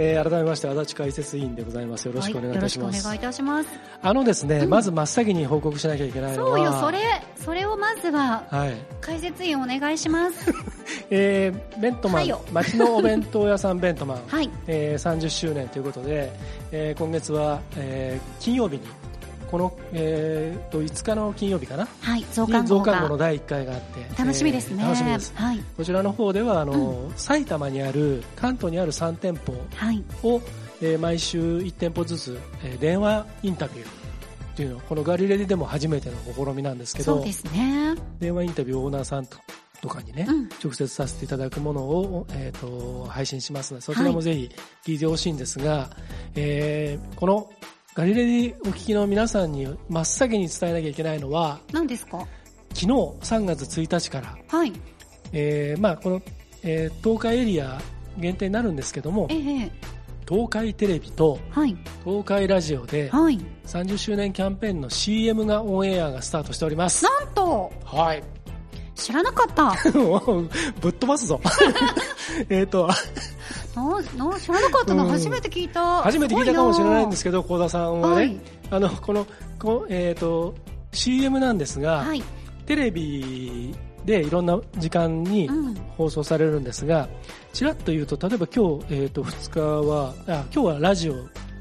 [0.00, 2.06] えー改めまして足立解説委員でございます。
[2.06, 3.70] よろしくお願いいたします、はい、お願いいたします。
[4.00, 4.70] あのですね、うん。
[4.70, 7.00] まず真っ先に報告しなきゃいけないそうよそれ
[7.36, 8.76] それをまずははい。
[9.00, 10.52] 解説員お願いします。
[11.10, 14.48] えーベントマン、は町のお弁当屋さんベントマン、 はい。
[14.68, 16.32] えー30周年ということで、
[16.70, 18.82] えー今月は、えー金曜日に
[19.50, 21.88] この、えーと5日の金曜日かな？
[22.00, 24.06] はい増刊号の第1回があって。
[24.18, 25.32] 楽しみですね、えー楽しみです。
[25.34, 25.60] はい。
[25.76, 30.04] こちらの方ではあの、埼玉にある関東にある3店舗はい。
[30.22, 30.40] を、
[30.82, 33.90] えー毎週1店舗ずつ、えー電話インタビューっ
[34.56, 37.94] ていうのこのガリレディでも初めての試みなんですけどそうですね。
[38.20, 39.38] 電話インタビューをオーナーさんと
[39.80, 40.48] とかにね、うん。
[40.62, 44.50] 直接させていただくものを、えー、と配信しますのでそちらもぜひ
[44.84, 45.88] 聞いてほしいんですが、
[46.34, 47.48] えーこの
[47.98, 52.18] ガリレディお聞きの皆さんに真っ先に伝えなきゃいけないのは何ですか？
[52.72, 54.72] 昨日3月1日から、はい。
[55.32, 56.22] えーまあ、この、
[56.62, 57.80] えー東海エリア
[58.16, 59.34] 限定になるんですけどもえ
[59.64, 59.70] え
[60.28, 61.76] 東海テレビとはい。
[62.04, 63.40] 東海ラジオではい。
[63.66, 67.02] 30周年キャンペーンの CM がオンエアがスタートしております。
[67.04, 68.22] なんとはい。
[68.94, 69.74] 知らなかった。
[70.80, 71.40] ぶっ飛ばすぞ。
[72.48, 72.88] えっと
[73.78, 75.10] なな知らなかったの、うん。
[75.10, 76.02] 初めて聞いた。
[76.02, 78.36] 初めて聞いたかもしれないんですけけど幸田さんはね、はい。
[78.70, 79.26] あのこの
[79.58, 80.54] こ、えー、と
[80.92, 82.22] CM なんですが、はい、
[82.66, 87.08] テレビでいろんな時間にうん、放送されるんですが、
[87.52, 91.14] ちらっと言うと例えば今日、えー、と2日はあ今日はラジオ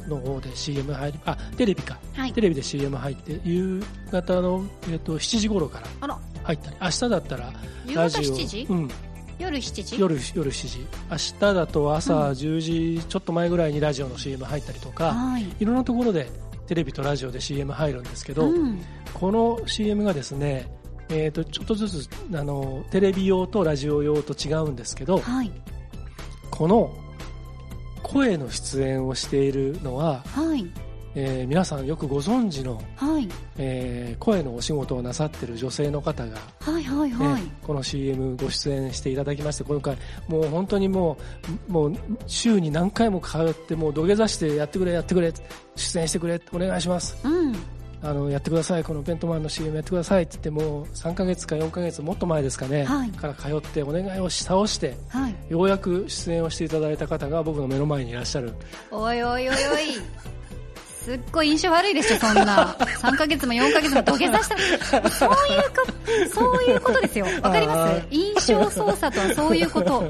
[0.08, 2.00] の方で CM 入りあテレビか。
[2.14, 2.34] はい。
[2.34, 7.54] テレビで CM 入って夕方の、えー、と7時頃から入ったり明日だったら
[7.86, 8.36] 夕方ラジオ。
[8.36, 8.68] 7時？
[8.70, 8.90] うん、
[9.39, 10.00] 夜7時？
[10.00, 10.88] 夜夜7時。
[11.10, 15.45] 明日だと朝10時ちょっと前ぐらいにラジオの CM 入ったりとか、はい。
[15.60, 16.30] いろんなところで
[16.67, 18.82] テレビとラジオで CM 入るんですけど、うん。
[19.13, 20.69] この CM がですね、
[21.10, 25.52] えー、とちょっとずつあのテレビ用とラジオ用と違うんですけどはい。
[26.52, 26.91] この
[28.04, 30.65] 声の出演をしているのは、はい。
[31.15, 33.28] えー皆さんよくご存知の、はい。
[33.58, 37.41] えー声のお仕事をなさってる女性の方が、はいはいはい。
[37.43, 41.17] ねこの CM ご出演していただきまして今回もう本当にも
[41.70, 41.96] うもう
[42.28, 45.34] 週に何回も通ってもう土下座してやってくれやってくれ
[45.76, 47.56] 出演してくれお願いしますうん。
[48.04, 55.36] あのやってくださいこのベントマンの CM やってくださいって言ってもう3ヶ月か4ヶ月もっと前ですかね、はいから通ってお願いをし倒してはい。
[55.50, 58.54] ようやく出演をしていただいた方が僕の目の前にいらっしゃる
[58.91, 59.56] おいおいおいおい。
[61.08, 62.76] すっごい印象悪いでしょ、そんな。
[63.02, 65.10] 3ヶ月も4ヶ月も土下座した。
[65.10, 65.84] そういうか、
[66.36, 67.26] そういうことですよ。
[67.41, 69.88] わかりまあす印象操作とはそういうこと。
[69.89, 70.02] ど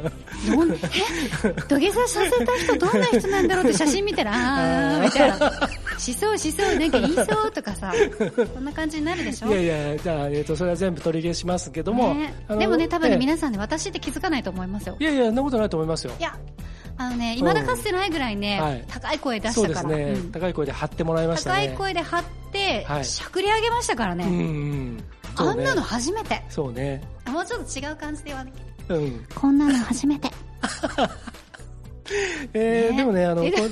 [0.66, 0.78] んえ？
[1.68, 5.70] 土下座させた人どんな人なんだろうって写真見たら、あー、みたいな。
[6.00, 7.94] しそうしそう、なんか言いそうとかさ。
[8.56, 9.50] そんな感じになるでしょ？
[9.50, 14.96] いやいやじゃあ、えー、とそれは全部取り消しますけども、ねでもね、多分ね、ええ皆さんね、私って気づかないと思いますよ。
[15.00, 16.36] いやいやそんなことないと思いますよいや、
[17.00, 19.96] あのね、未だかつてないぐらいね、はい高い声出したから。
[19.96, 24.26] ね、うん高い声で張ってもらいましたね高い声で張って、はいしゃくり上げましたからね。
[24.26, 25.04] うんうんね
[25.40, 26.44] あなの初めて。
[26.50, 28.94] そうねもうちょっと違う感じで言わなきゃ。
[28.96, 30.30] うんこんなの初めて。
[32.54, 33.70] えーねでもねあの えーっ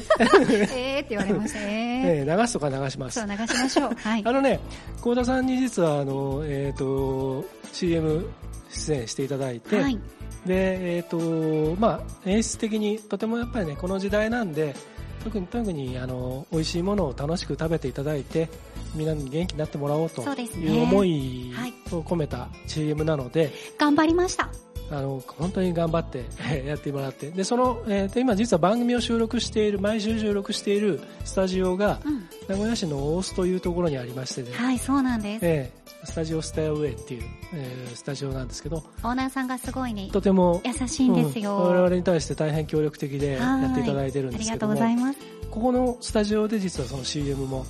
[0.76, 1.60] て言われました。
[1.60, 1.64] え
[2.22, 3.10] えー流すとか流しまー。
[3.10, 3.96] すそう、流しましょう。
[3.96, 4.32] はいあ。
[4.32, 4.60] のね
[5.02, 8.30] 幸田さんに実はあの、えー、と CM
[8.76, 10.00] 出演していただいて、はい。
[10.46, 14.76] でえっ、とまあ演出的にとてもやっぱりねこの時代なんで
[15.24, 18.48] 特に特にあの美味しいものを楽しく食べていただいて
[18.94, 24.50] みんなに元気になってもらおうという思いはいを込めた CM なので、頑張りました。
[24.92, 27.32] あの本当に頑張ってえー やってもらって。
[27.32, 32.26] でその、えーと今実は番組を収録している毎週収録しているスタジオがうん。
[32.48, 35.46] 名古屋市の大須というところにありましてね、はい、そうなんです。
[35.46, 38.78] えースタジオスタイウェイっていう、えースタジオなんですけど。
[38.78, 41.58] オーナーさんがすごいね、とても優しいんですよ。
[41.58, 45.20] うん我々に対して大変協力的でやっていただいてるんですけどありがとうございます。
[45.50, 47.66] ここのスタジオで実はその CM も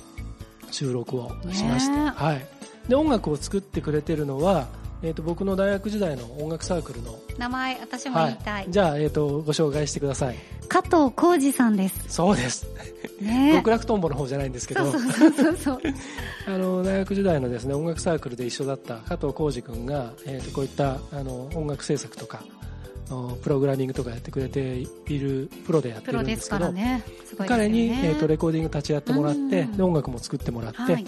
[0.70, 2.46] 収録をしまして、はい、
[2.88, 4.66] で音楽を作ってくれてるのは、
[5.02, 8.66] えー、と僕の大学時代の音楽サークルの、名前、私も言いたい。
[8.68, 10.36] じゃあ、えー、とご紹介してください
[10.68, 12.04] 加藤浩二さんです。
[12.08, 12.66] そうです
[13.20, 15.80] ね 極楽とんぼの方じゃないんですけどそうそうそうそうそう。
[16.46, 22.42] あの大学時代のですね音楽サークルで一緒だった加藤浩二君が、えー、とこういったあの音楽制作とか
[23.42, 26.82] プログラミングとかやってくれているプロでやってるんですすけどね。
[26.82, 27.46] ね。
[27.46, 31.04] 彼に、えー、とレコーディング立ち会ってもらって、うんで音楽も作ってもらって、はい。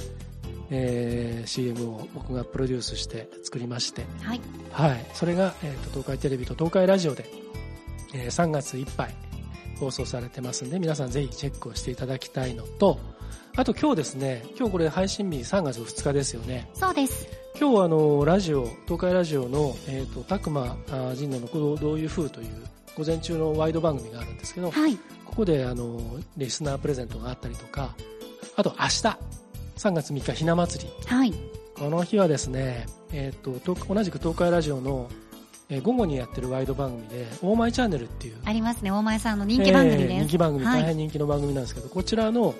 [0.71, 4.41] えー CM を僕がプロデュースして作りまして、はい。
[4.73, 7.25] はい、それが、えー、と東海テレビと東海ラジオで、
[8.15, 9.15] えー3月いっぱい
[9.79, 12.99] 放送されてますんで皆さんぜひチェックをしていただきたいのと
[13.57, 17.27] あと今日ですね今日これ配信日3月2日ですよねそうです。
[17.59, 22.49] 今日はあのラジオ東海ラジオの、えー、と拓磨あ神野のどうどういう風という
[22.97, 24.97] 午前中のワイド番組があるんですけどはい。
[25.25, 26.01] ここであの
[26.37, 27.95] リスナープレゼントがあったりとか
[28.57, 29.19] あと明日
[29.79, 31.33] 3月3日ひな祭りはい。
[31.79, 35.09] この日はですね、えー、とと同じく東海ラジオの、
[35.71, 38.91] えー午後にやってるワイド番組で「オーマイチャンネル」っていうありますね。
[38.91, 40.13] 大前さんの人気番組です。
[40.13, 42.55] えー人気番組、はい大変人気の番組なんですけどこちらの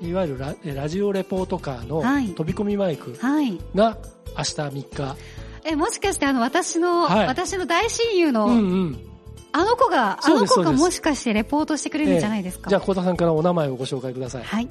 [0.00, 3.58] いわゆるラえーラジオレポートカーのはい飛び込みマイクはい。
[3.74, 3.98] が
[4.38, 4.70] 明日3
[5.12, 5.16] 日、
[5.64, 8.98] え、もしかしてあの、私の、はい私の大親友の、うんうん、
[9.52, 12.70] あの子が、あの子がもしかしてレポートしてくれるんじゃないですか？
[12.70, 14.68] じゃあ幸田さんからお名前をご紹介くださいはい。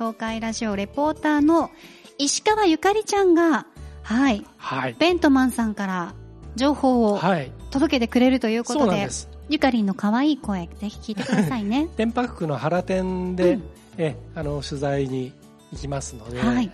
[0.00, 1.70] 東海ラジオレポーターの
[2.16, 3.66] 石川ゆかりちゃんが、
[4.02, 4.46] はい。
[4.56, 4.96] はい。
[4.98, 6.14] ベントマンさんから
[6.56, 7.52] 情報をはい。
[7.70, 9.28] 届けてくれるということで、そうなんです。
[9.50, 11.86] ゆかりんの可愛い声、ぜひ聞いてくださいね。
[11.98, 13.62] 天白区の原店で、うん。
[13.98, 15.34] えあの取材に
[15.70, 16.72] 行きますので、はい。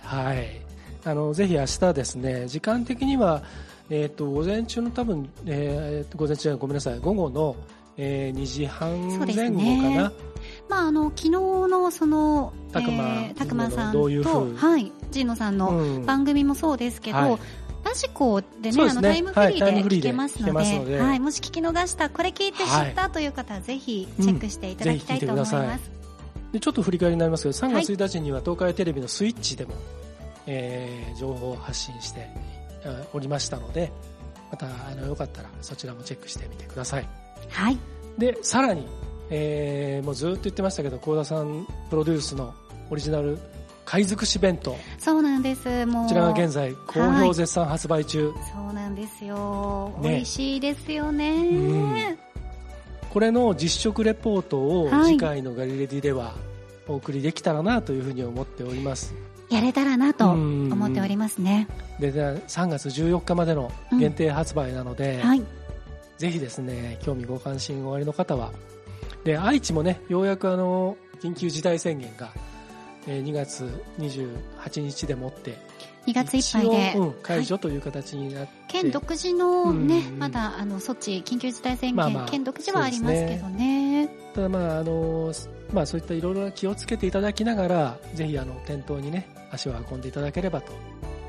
[1.03, 3.43] あのぜひ明日ですね時間的には、
[3.89, 7.57] えー、と午前中の多分、えー、午前中ごめんなさい午後の、
[7.97, 9.97] えー2時半前後かね。
[9.97, 10.11] な、
[10.69, 16.05] まあ、あの、昨日のその、たくまえーたくまさんと、風はい、ジンノさんのうん。
[16.05, 17.37] 番組もそうですけど、はい。
[17.83, 20.99] ラジコでね、あの、タイムフリーでーで聞けますので、聞けますので。
[20.99, 25.55] はい、もし聞き逃した、これ聞いて知ったという方は、ぜひチェックしていただきたいと思います。
[25.55, 25.97] うん
[26.51, 29.73] でちょっと振り返りになりますけど3月1日には東海テレビのスイッチでも、
[30.45, 32.29] えー情報を発信して
[32.85, 33.91] あおりましたので
[34.51, 37.07] またあのよかったらそちらもチェックしてみてください。
[37.49, 37.77] はい。
[38.17, 38.87] でさらに、
[39.29, 42.53] えーもうずっと言ってましたけど幸田さんプロデュースの
[42.89, 43.37] オリジナル
[43.85, 45.85] 貝尽くし弁当こそうなんです。
[45.85, 46.09] もう。
[46.09, 49.97] ちらが現在好評絶賛発売中、そうなんですよ。
[50.01, 51.31] ね美味しいですよね。
[51.31, 52.17] うん
[53.09, 56.35] これの実食レポートをはい次回のガリレディでは
[56.87, 59.13] お送りできたらなというふうに思っております
[59.49, 61.67] やれたらなとうん思っておりますね。
[61.99, 65.41] でで3月14日までの限定発売なので、はい。
[66.17, 68.51] ぜひですね興味ご関心おありの方は
[69.23, 72.31] で愛知もねようやくあの緊急事態宣言が、
[73.07, 73.65] えー2月
[73.99, 75.57] 28日でもって
[76.07, 80.19] 2月いっぱいで、うん、解除はいという形になって、県独自のね、うん。
[80.19, 84.09] まだあの措置緊急事態宣言、まあまあ県独自はありますけどね。
[84.33, 85.33] ただまああの
[85.73, 90.71] まあそういったいろいろな気をつけていただきながらぜひあの店頭にね足を運んでいただければと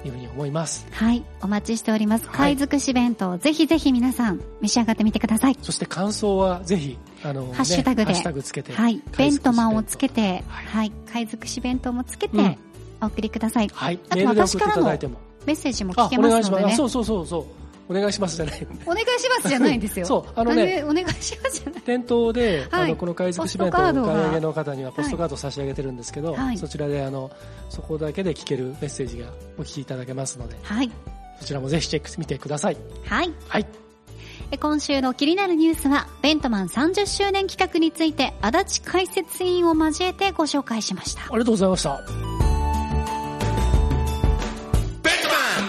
[0.05, 0.87] いうふうに思います。
[0.93, 1.25] はい。
[1.43, 2.29] お待ちしております。
[2.29, 2.37] はい。
[2.37, 5.57] 貝尽くし弁当、ぜひぜひ皆さん召し上がってみてください。
[5.61, 8.05] そして感想はぜひあの、ね、ハッシュタグで。
[8.05, 9.03] ハッシュタグつけてはい。
[9.16, 10.45] ベントマンをつけて。
[10.49, 10.66] はい。
[10.66, 10.93] はい。
[11.12, 12.57] 貝尽くし弁当もつけて、うん。
[13.01, 13.69] お送りください。
[13.73, 13.99] はい。
[14.09, 15.19] あとメールで送っていただいても。
[15.47, 16.61] メッセージも聞あけお願いします。
[16.62, 17.45] のでねそうそうそうそう。
[17.91, 18.66] お願いしますじゃない。
[18.85, 20.07] お願いしますじゃないんですよ。
[20.07, 20.33] そう。
[20.39, 21.83] あのねお願いしますじゃない？
[21.83, 22.85] 店頭で、はい。
[22.85, 26.59] あのこの貝尽くし弁当をお買い上げの方にはポストカードを差し上げてるんですけど、はい。
[26.59, 27.31] そちらであの
[27.71, 29.27] そこだけで聞けるメッセージが
[29.59, 30.91] お聞きいただけますのではい。
[31.41, 32.77] そちらもぜひチェックしてみてください。
[33.07, 33.33] はい。
[33.49, 33.66] はい。
[33.73, 33.88] え
[34.57, 41.22] 今週の気になるニュースはベントマン30周年企画について足立解説委員を交えてご紹介しました。
[41.22, 42.01] ありがとうございました。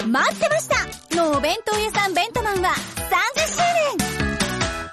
[0.08, 1.16] 待ってました。
[1.18, 3.58] のお弁当屋さんベントマンは30周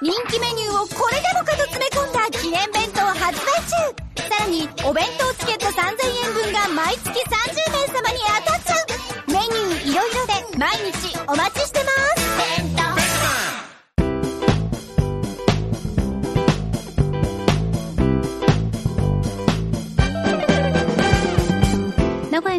[0.03, 4.28] 年人気メニューをこれでもかと詰め込んだ記念弁当発売中。
[4.28, 5.80] さらにお弁当チケット3000
[6.26, 9.32] 円分が毎月30名様に当たっちゃう。
[9.32, 11.66] メニューいろいろで毎日お待ち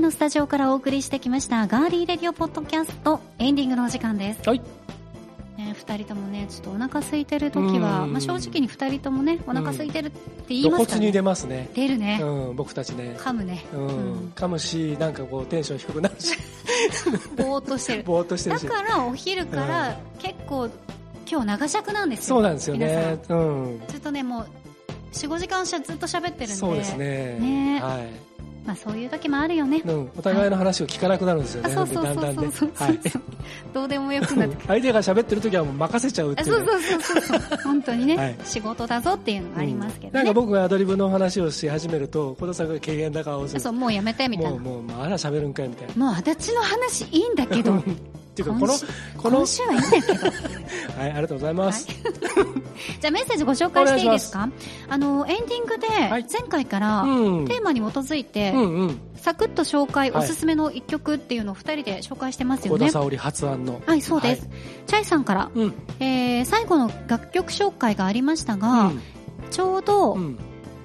[0.08, 4.47] のスタジオからお送りしてきましたガーリーレディオポッドキャストエンディングのお時間です。
[4.47, 4.62] はい
[5.58, 12.20] ね、二人ともね、ちょっとお腹空いてる時は、うんまあ正直に二人ともね、お腹空いてるって言い露ますから、ね骨に出ますね出るね。
[12.22, 13.66] うん僕たちね噛むね。
[13.74, 16.38] うん、うん噛むしなんかこうテンション低くなるし
[17.36, 18.03] ぼーっとしてる。
[18.03, 20.70] ぼーっとしてるだしからお昼から結構、
[21.30, 22.38] 今日長尺なんですよ。
[22.38, 24.47] そうなんですよねうんちょっとね、もう、
[25.12, 26.53] 4、5時間ずっと喋ってるんで。
[26.53, 26.95] そうです。
[26.95, 28.26] ねねはい
[28.68, 29.82] まあそういう時もあるよね。
[29.86, 32.51] うん、お互いの話を聞かなくなるんですよね、あそうそうそうだんだんね。
[33.74, 34.68] どうでもよくなって。
[34.68, 37.39] 相手が喋ってる時はもう任せちゃうっていうそうそうそうそう。
[37.63, 38.36] 本当にね、はい。
[38.43, 40.09] 仕事だぞっていうのがありますけどね。
[40.09, 40.15] うん。
[40.18, 43.61] なんか僕がアドリブの話をし始めると小田さんが軽減な顔をする。
[43.61, 44.51] そう、もうやめてみたいな。
[44.51, 46.05] もうもうまだ喋るんかいみたいな。
[46.05, 47.82] もう足立の話いいんだけど、
[48.42, 48.74] っていうかこの
[49.22, 49.38] この。
[49.40, 50.14] 今週はいいんだけど。
[50.98, 51.88] はいありがとうございます、
[53.02, 54.50] じゃあメッセージご紹介していいですか？
[54.90, 56.26] あの、エンディングではい。
[56.32, 57.46] 前回からうん。
[57.48, 59.00] テーマに基づいて、うんうん。
[59.16, 60.26] サクッと紹介、はい。
[60.26, 62.90] おすすめの一曲っていうのを二人で紹介してますよね。
[63.18, 63.82] 発案の。
[63.86, 64.48] はい、そうです。
[64.88, 65.74] チャイさんから、うん。
[66.00, 69.02] えー、最後の楽曲紹介がありましたうが、ん。
[69.52, 70.38] ちょうど、うん。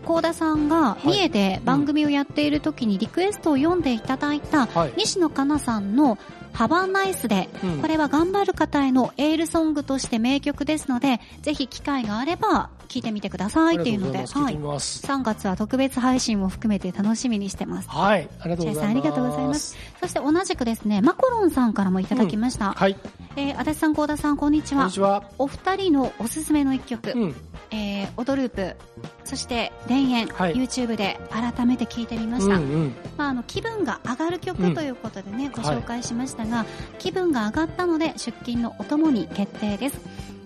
[0.04, 1.06] 高田さんがい。
[1.06, 4.92] 三重で番組をやっている時にリクエストを読んでいただいたはい。
[4.96, 6.18] 西野カナさんの
[6.52, 7.80] ハバーナイスで、うん。
[7.80, 14.26] これは頑張る方へのエールソングとして名曲ですので、ぜひ機会があれば聞いてみてくださいっていうので、はいい。
[14.26, 17.88] ます聞いてみます3月は特別配信も含めて楽しみにしてます。
[17.88, 19.76] はいありがとうございますありがとうございます。
[20.00, 22.72] そして同じくですね、マコロンさんからもいただきました。
[22.72, 22.96] はい
[23.36, 24.92] えー、足立さん、高田さん、こんにちはこんに。
[24.92, 27.34] ちはお二人のおすすめの一曲、うん
[27.70, 28.76] えー、オドループ、
[29.24, 32.56] そして田園、はい YouTube で改めて聞いてみました。
[32.56, 36.66] うんうんまあ、あの気分が上がるう曲んということでね、ご紹介しましたが、
[36.98, 39.98] 気分が上がったので出勤のお供に決定です。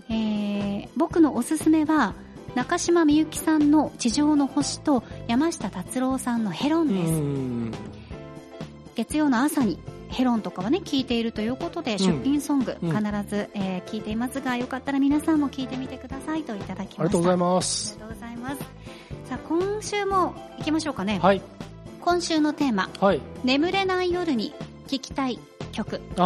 [0.08, 2.14] えー、僕のおすすめは、
[2.56, 7.12] 中島みゆきさんの地上の星と山下達郎さんのヘロンうです。
[7.12, 7.70] ん
[8.94, 9.78] 月曜の朝に
[10.08, 17.02] ヘロンとかはね、聞いているということで、出勤ソング、うん必ず、えー聞いていますが、よかったら皆さんも聞いてみてくださいといただきました。
[17.02, 17.38] ありがとうございす。
[17.38, 18.56] ますありがとうございます。
[19.28, 21.18] さあ、今週も行きましょうかね。
[21.22, 21.42] はい
[22.00, 24.54] 今週のテーマ、はい眠れない夜に
[24.86, 25.38] 聴きたい
[25.72, 26.00] 曲。
[26.16, 26.22] あ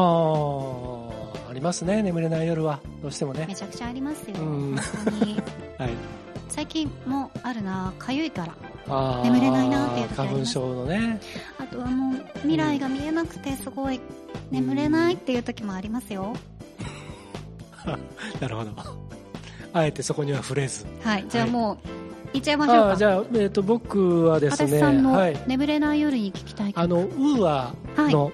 [1.46, 4.36] あありますね眠れない夜はどうしてもねめちゃくちゃありますよ。
[4.38, 5.34] うん本当に。
[5.78, 6.19] はい
[6.60, 9.22] 最近もあるな、かゆいから。
[9.24, 11.20] 眠れないなっていう時あります花粉症のね
[11.58, 13.98] あとはもう、未来が見えなくてすごい
[14.50, 16.34] 眠れないっていう時もありますよ。
[18.40, 18.72] なるほど
[19.72, 21.24] あえてそこには触れずはい。
[21.30, 21.78] じゃあはいもう、
[22.34, 22.90] 行っちゃいましょうか。
[22.90, 26.78] あーじゃあ、えー、と僕はですね足立さんのはい眠れない夜に聴きたい曲。
[26.78, 27.74] あのウーア
[28.10, 28.30] の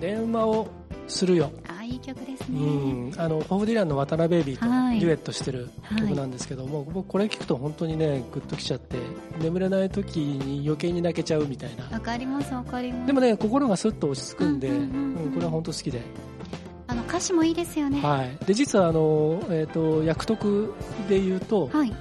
[0.00, 0.68] 電話を
[1.08, 3.10] するよ、あ、いい曲ですうね。
[3.10, 8.96] ん、あのホーフディランの渡辺ベイビーとはいデュエットしてるはい曲なんですけども、僕これ聞くと本当にねグッときちゃって
[9.40, 13.06] 眠れない時に余計に泣けちゃうみたいなわかりますわかります。
[13.06, 16.00] でもね心がスッと落ち着くんで、これは本当好きで、
[16.88, 18.00] あの歌詞もいいですよね。
[18.00, 20.74] はい、で実はあの、えー、と役得
[21.08, 21.92] で言うとはい。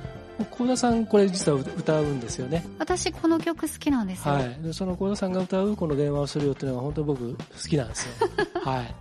[0.51, 4.33] 幸田さんこれ実は歌うんですよね私この曲好きなんですよ。
[4.33, 7.37] はい、でその幸田さんが歌うこの電話をするよっていうのが本当に僕好
[7.69, 8.11] きなんですよ。
[8.61, 8.95] はい。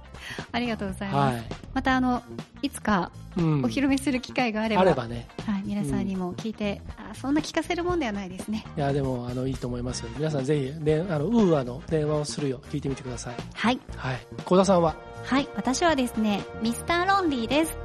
[0.52, 1.34] ありがとうございます。
[1.36, 1.44] はい。
[1.74, 2.22] またあの
[2.62, 3.64] いつかうん。
[3.64, 5.26] お披露目する機会があれば,、あればね。
[5.44, 8.64] はい、皆さんにも聞いて、あそんな聞かせるもんではないですね。
[8.76, 13.34] いやでもあのいいと思います皆さんぜひであのウーアの電話をするよ聞いてみてください。
[13.54, 13.80] はい。
[13.96, 14.18] はい。
[14.44, 14.96] 幸田さんは？
[15.24, 15.48] はい。
[15.56, 17.76] 私はですねミスターロンリーです。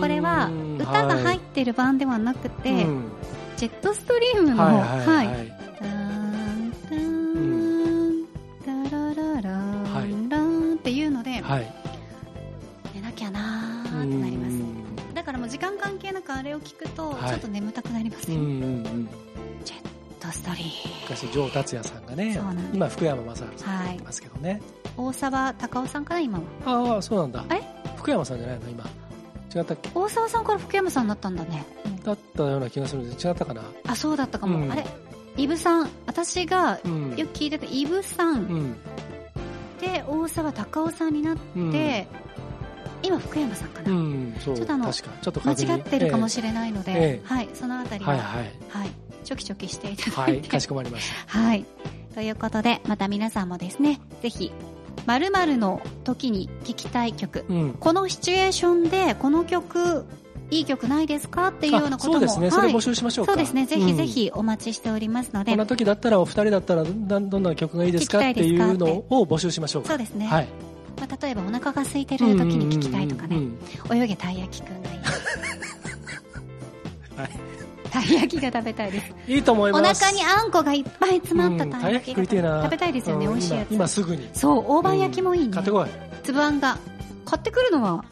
[0.00, 3.04] これは歌が入ってる版ではなくて、うん。
[3.56, 5.26] ジェットストリームの、はいはい。
[5.26, 5.57] はい、
[15.48, 17.30] 時間関係なくあれを聞くとはい。
[17.30, 19.08] ちょっと眠たくなりますよ、うんうんうん。
[19.64, 19.80] ジェッ
[20.20, 22.40] トストリー昔城達也さんがね
[22.72, 24.60] 今福山雅治さんムがはいいますけどね、
[24.96, 26.44] 大沢たかおさんかな今は。
[26.64, 27.44] ああそうなんだ。
[27.48, 27.62] あれ
[27.96, 28.68] 福山さんじゃないの？
[28.68, 28.84] 今。
[29.54, 29.90] 違ったっけ？
[29.94, 31.64] 大沢さんから福山さんになったんだね。
[32.04, 33.26] だったような気がするんです。
[33.26, 33.62] 違ったかな？
[33.86, 34.72] あそうだったかも、うん。
[34.72, 34.86] あれ？
[35.36, 35.90] イブさん。
[36.06, 37.16] 私がうん。
[37.16, 38.76] よく聞いてたイブさんうん。
[39.80, 41.70] で大沢たかおさんになって、うん
[43.02, 44.34] 今福山さんかな、うん。
[44.40, 47.20] そうちょっとあの確かちょっと間違ってるかもれしれないので、ええ。
[47.24, 48.90] はい、そのあたりは、はいはい、はい。
[49.24, 51.38] チョキチョキしていただはいいて、かしこまりました。
[51.38, 51.64] はい。
[52.14, 54.52] ということで、また皆さんもですね、ぜひ、
[55.06, 57.72] 〇〇の時に聴きたい曲、うん。
[57.74, 60.04] このシチュエーションでこの曲、
[60.50, 61.48] いい曲ないですか？
[61.48, 62.50] っていうようなことも、あそうですね。
[62.50, 63.32] それはい募集しましょうか。
[63.32, 64.08] そうですね、ぜひぜうん。
[64.08, 68.18] ひお待ちしておりますので、こんな時だったらお二人だったらどんどんな曲がいいですか？
[68.18, 68.46] って。
[68.46, 69.90] いうのを募集しましょうか。
[69.90, 70.46] そうですね、はい。
[70.46, 70.67] まあ、
[71.22, 73.58] 例えばお腹が空いてる時に聴きたいとかね、うんうん
[73.90, 74.02] うん。
[74.02, 74.98] 泳げたい焼きくんがいい。
[77.16, 77.30] はい。
[77.90, 79.14] たい焼きが食べたいです。
[79.26, 80.04] いいと思いおます。
[80.04, 81.70] 腹にあんこがいっぱい詰まったうん。
[81.70, 82.28] たい焼きが食い。
[82.28, 82.62] てえな。
[82.62, 83.68] 食べたいですよね、うん美味しいやつ。
[83.70, 84.28] 今今すぐに。
[84.32, 85.54] そう、大判焼きもいいね。
[85.54, 85.88] 買ってこい
[86.22, 86.78] つぶあんが
[87.24, 88.04] 買ってくるのは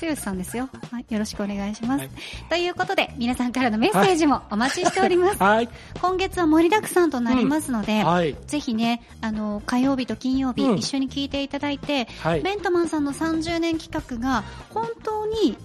[0.00, 2.10] 剛さんですよ、はい、よろしくお願いします、はい。
[2.50, 5.68] ということで皆さんからのメッセージも お待ちしております、はい。
[6.00, 8.36] 今月は盛りだくさんとなりますので、はい。
[8.46, 10.78] ぜひねあの火曜日と金曜日、うん。
[10.78, 12.42] 一緒に聞いていただいて、はい。
[12.42, 15.56] ベントマンさんの30年企画が本当に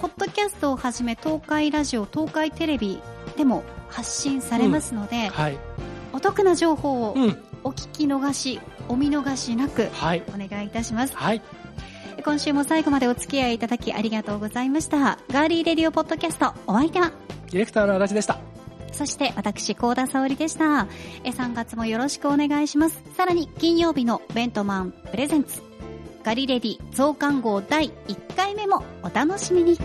[0.00, 3.00] ポッドキャストをはじめ東海ラジオ東海テレビ
[3.36, 5.58] でも発信されますので、はい。
[6.12, 7.42] お得な情報をうん。
[7.62, 8.58] お聞き逃し
[8.88, 10.22] お見逃しなくはい。
[10.28, 11.14] お願いいたします。
[11.16, 11.42] はい
[12.24, 15.18] 今週も最後までお付き合いいただきありがとうございました。
[15.30, 17.12] ガーリーレディオポッドキャストお相手は？
[17.50, 18.38] ディレクターの足立でした。
[18.92, 20.86] そして私高田沙織でした。
[21.24, 23.02] え3月もよろしくお願いします。
[23.16, 25.62] さらに金曜日のベントマンプレゼンツ。
[26.22, 29.78] ガリレディ増刊号第1回目もお楽しみに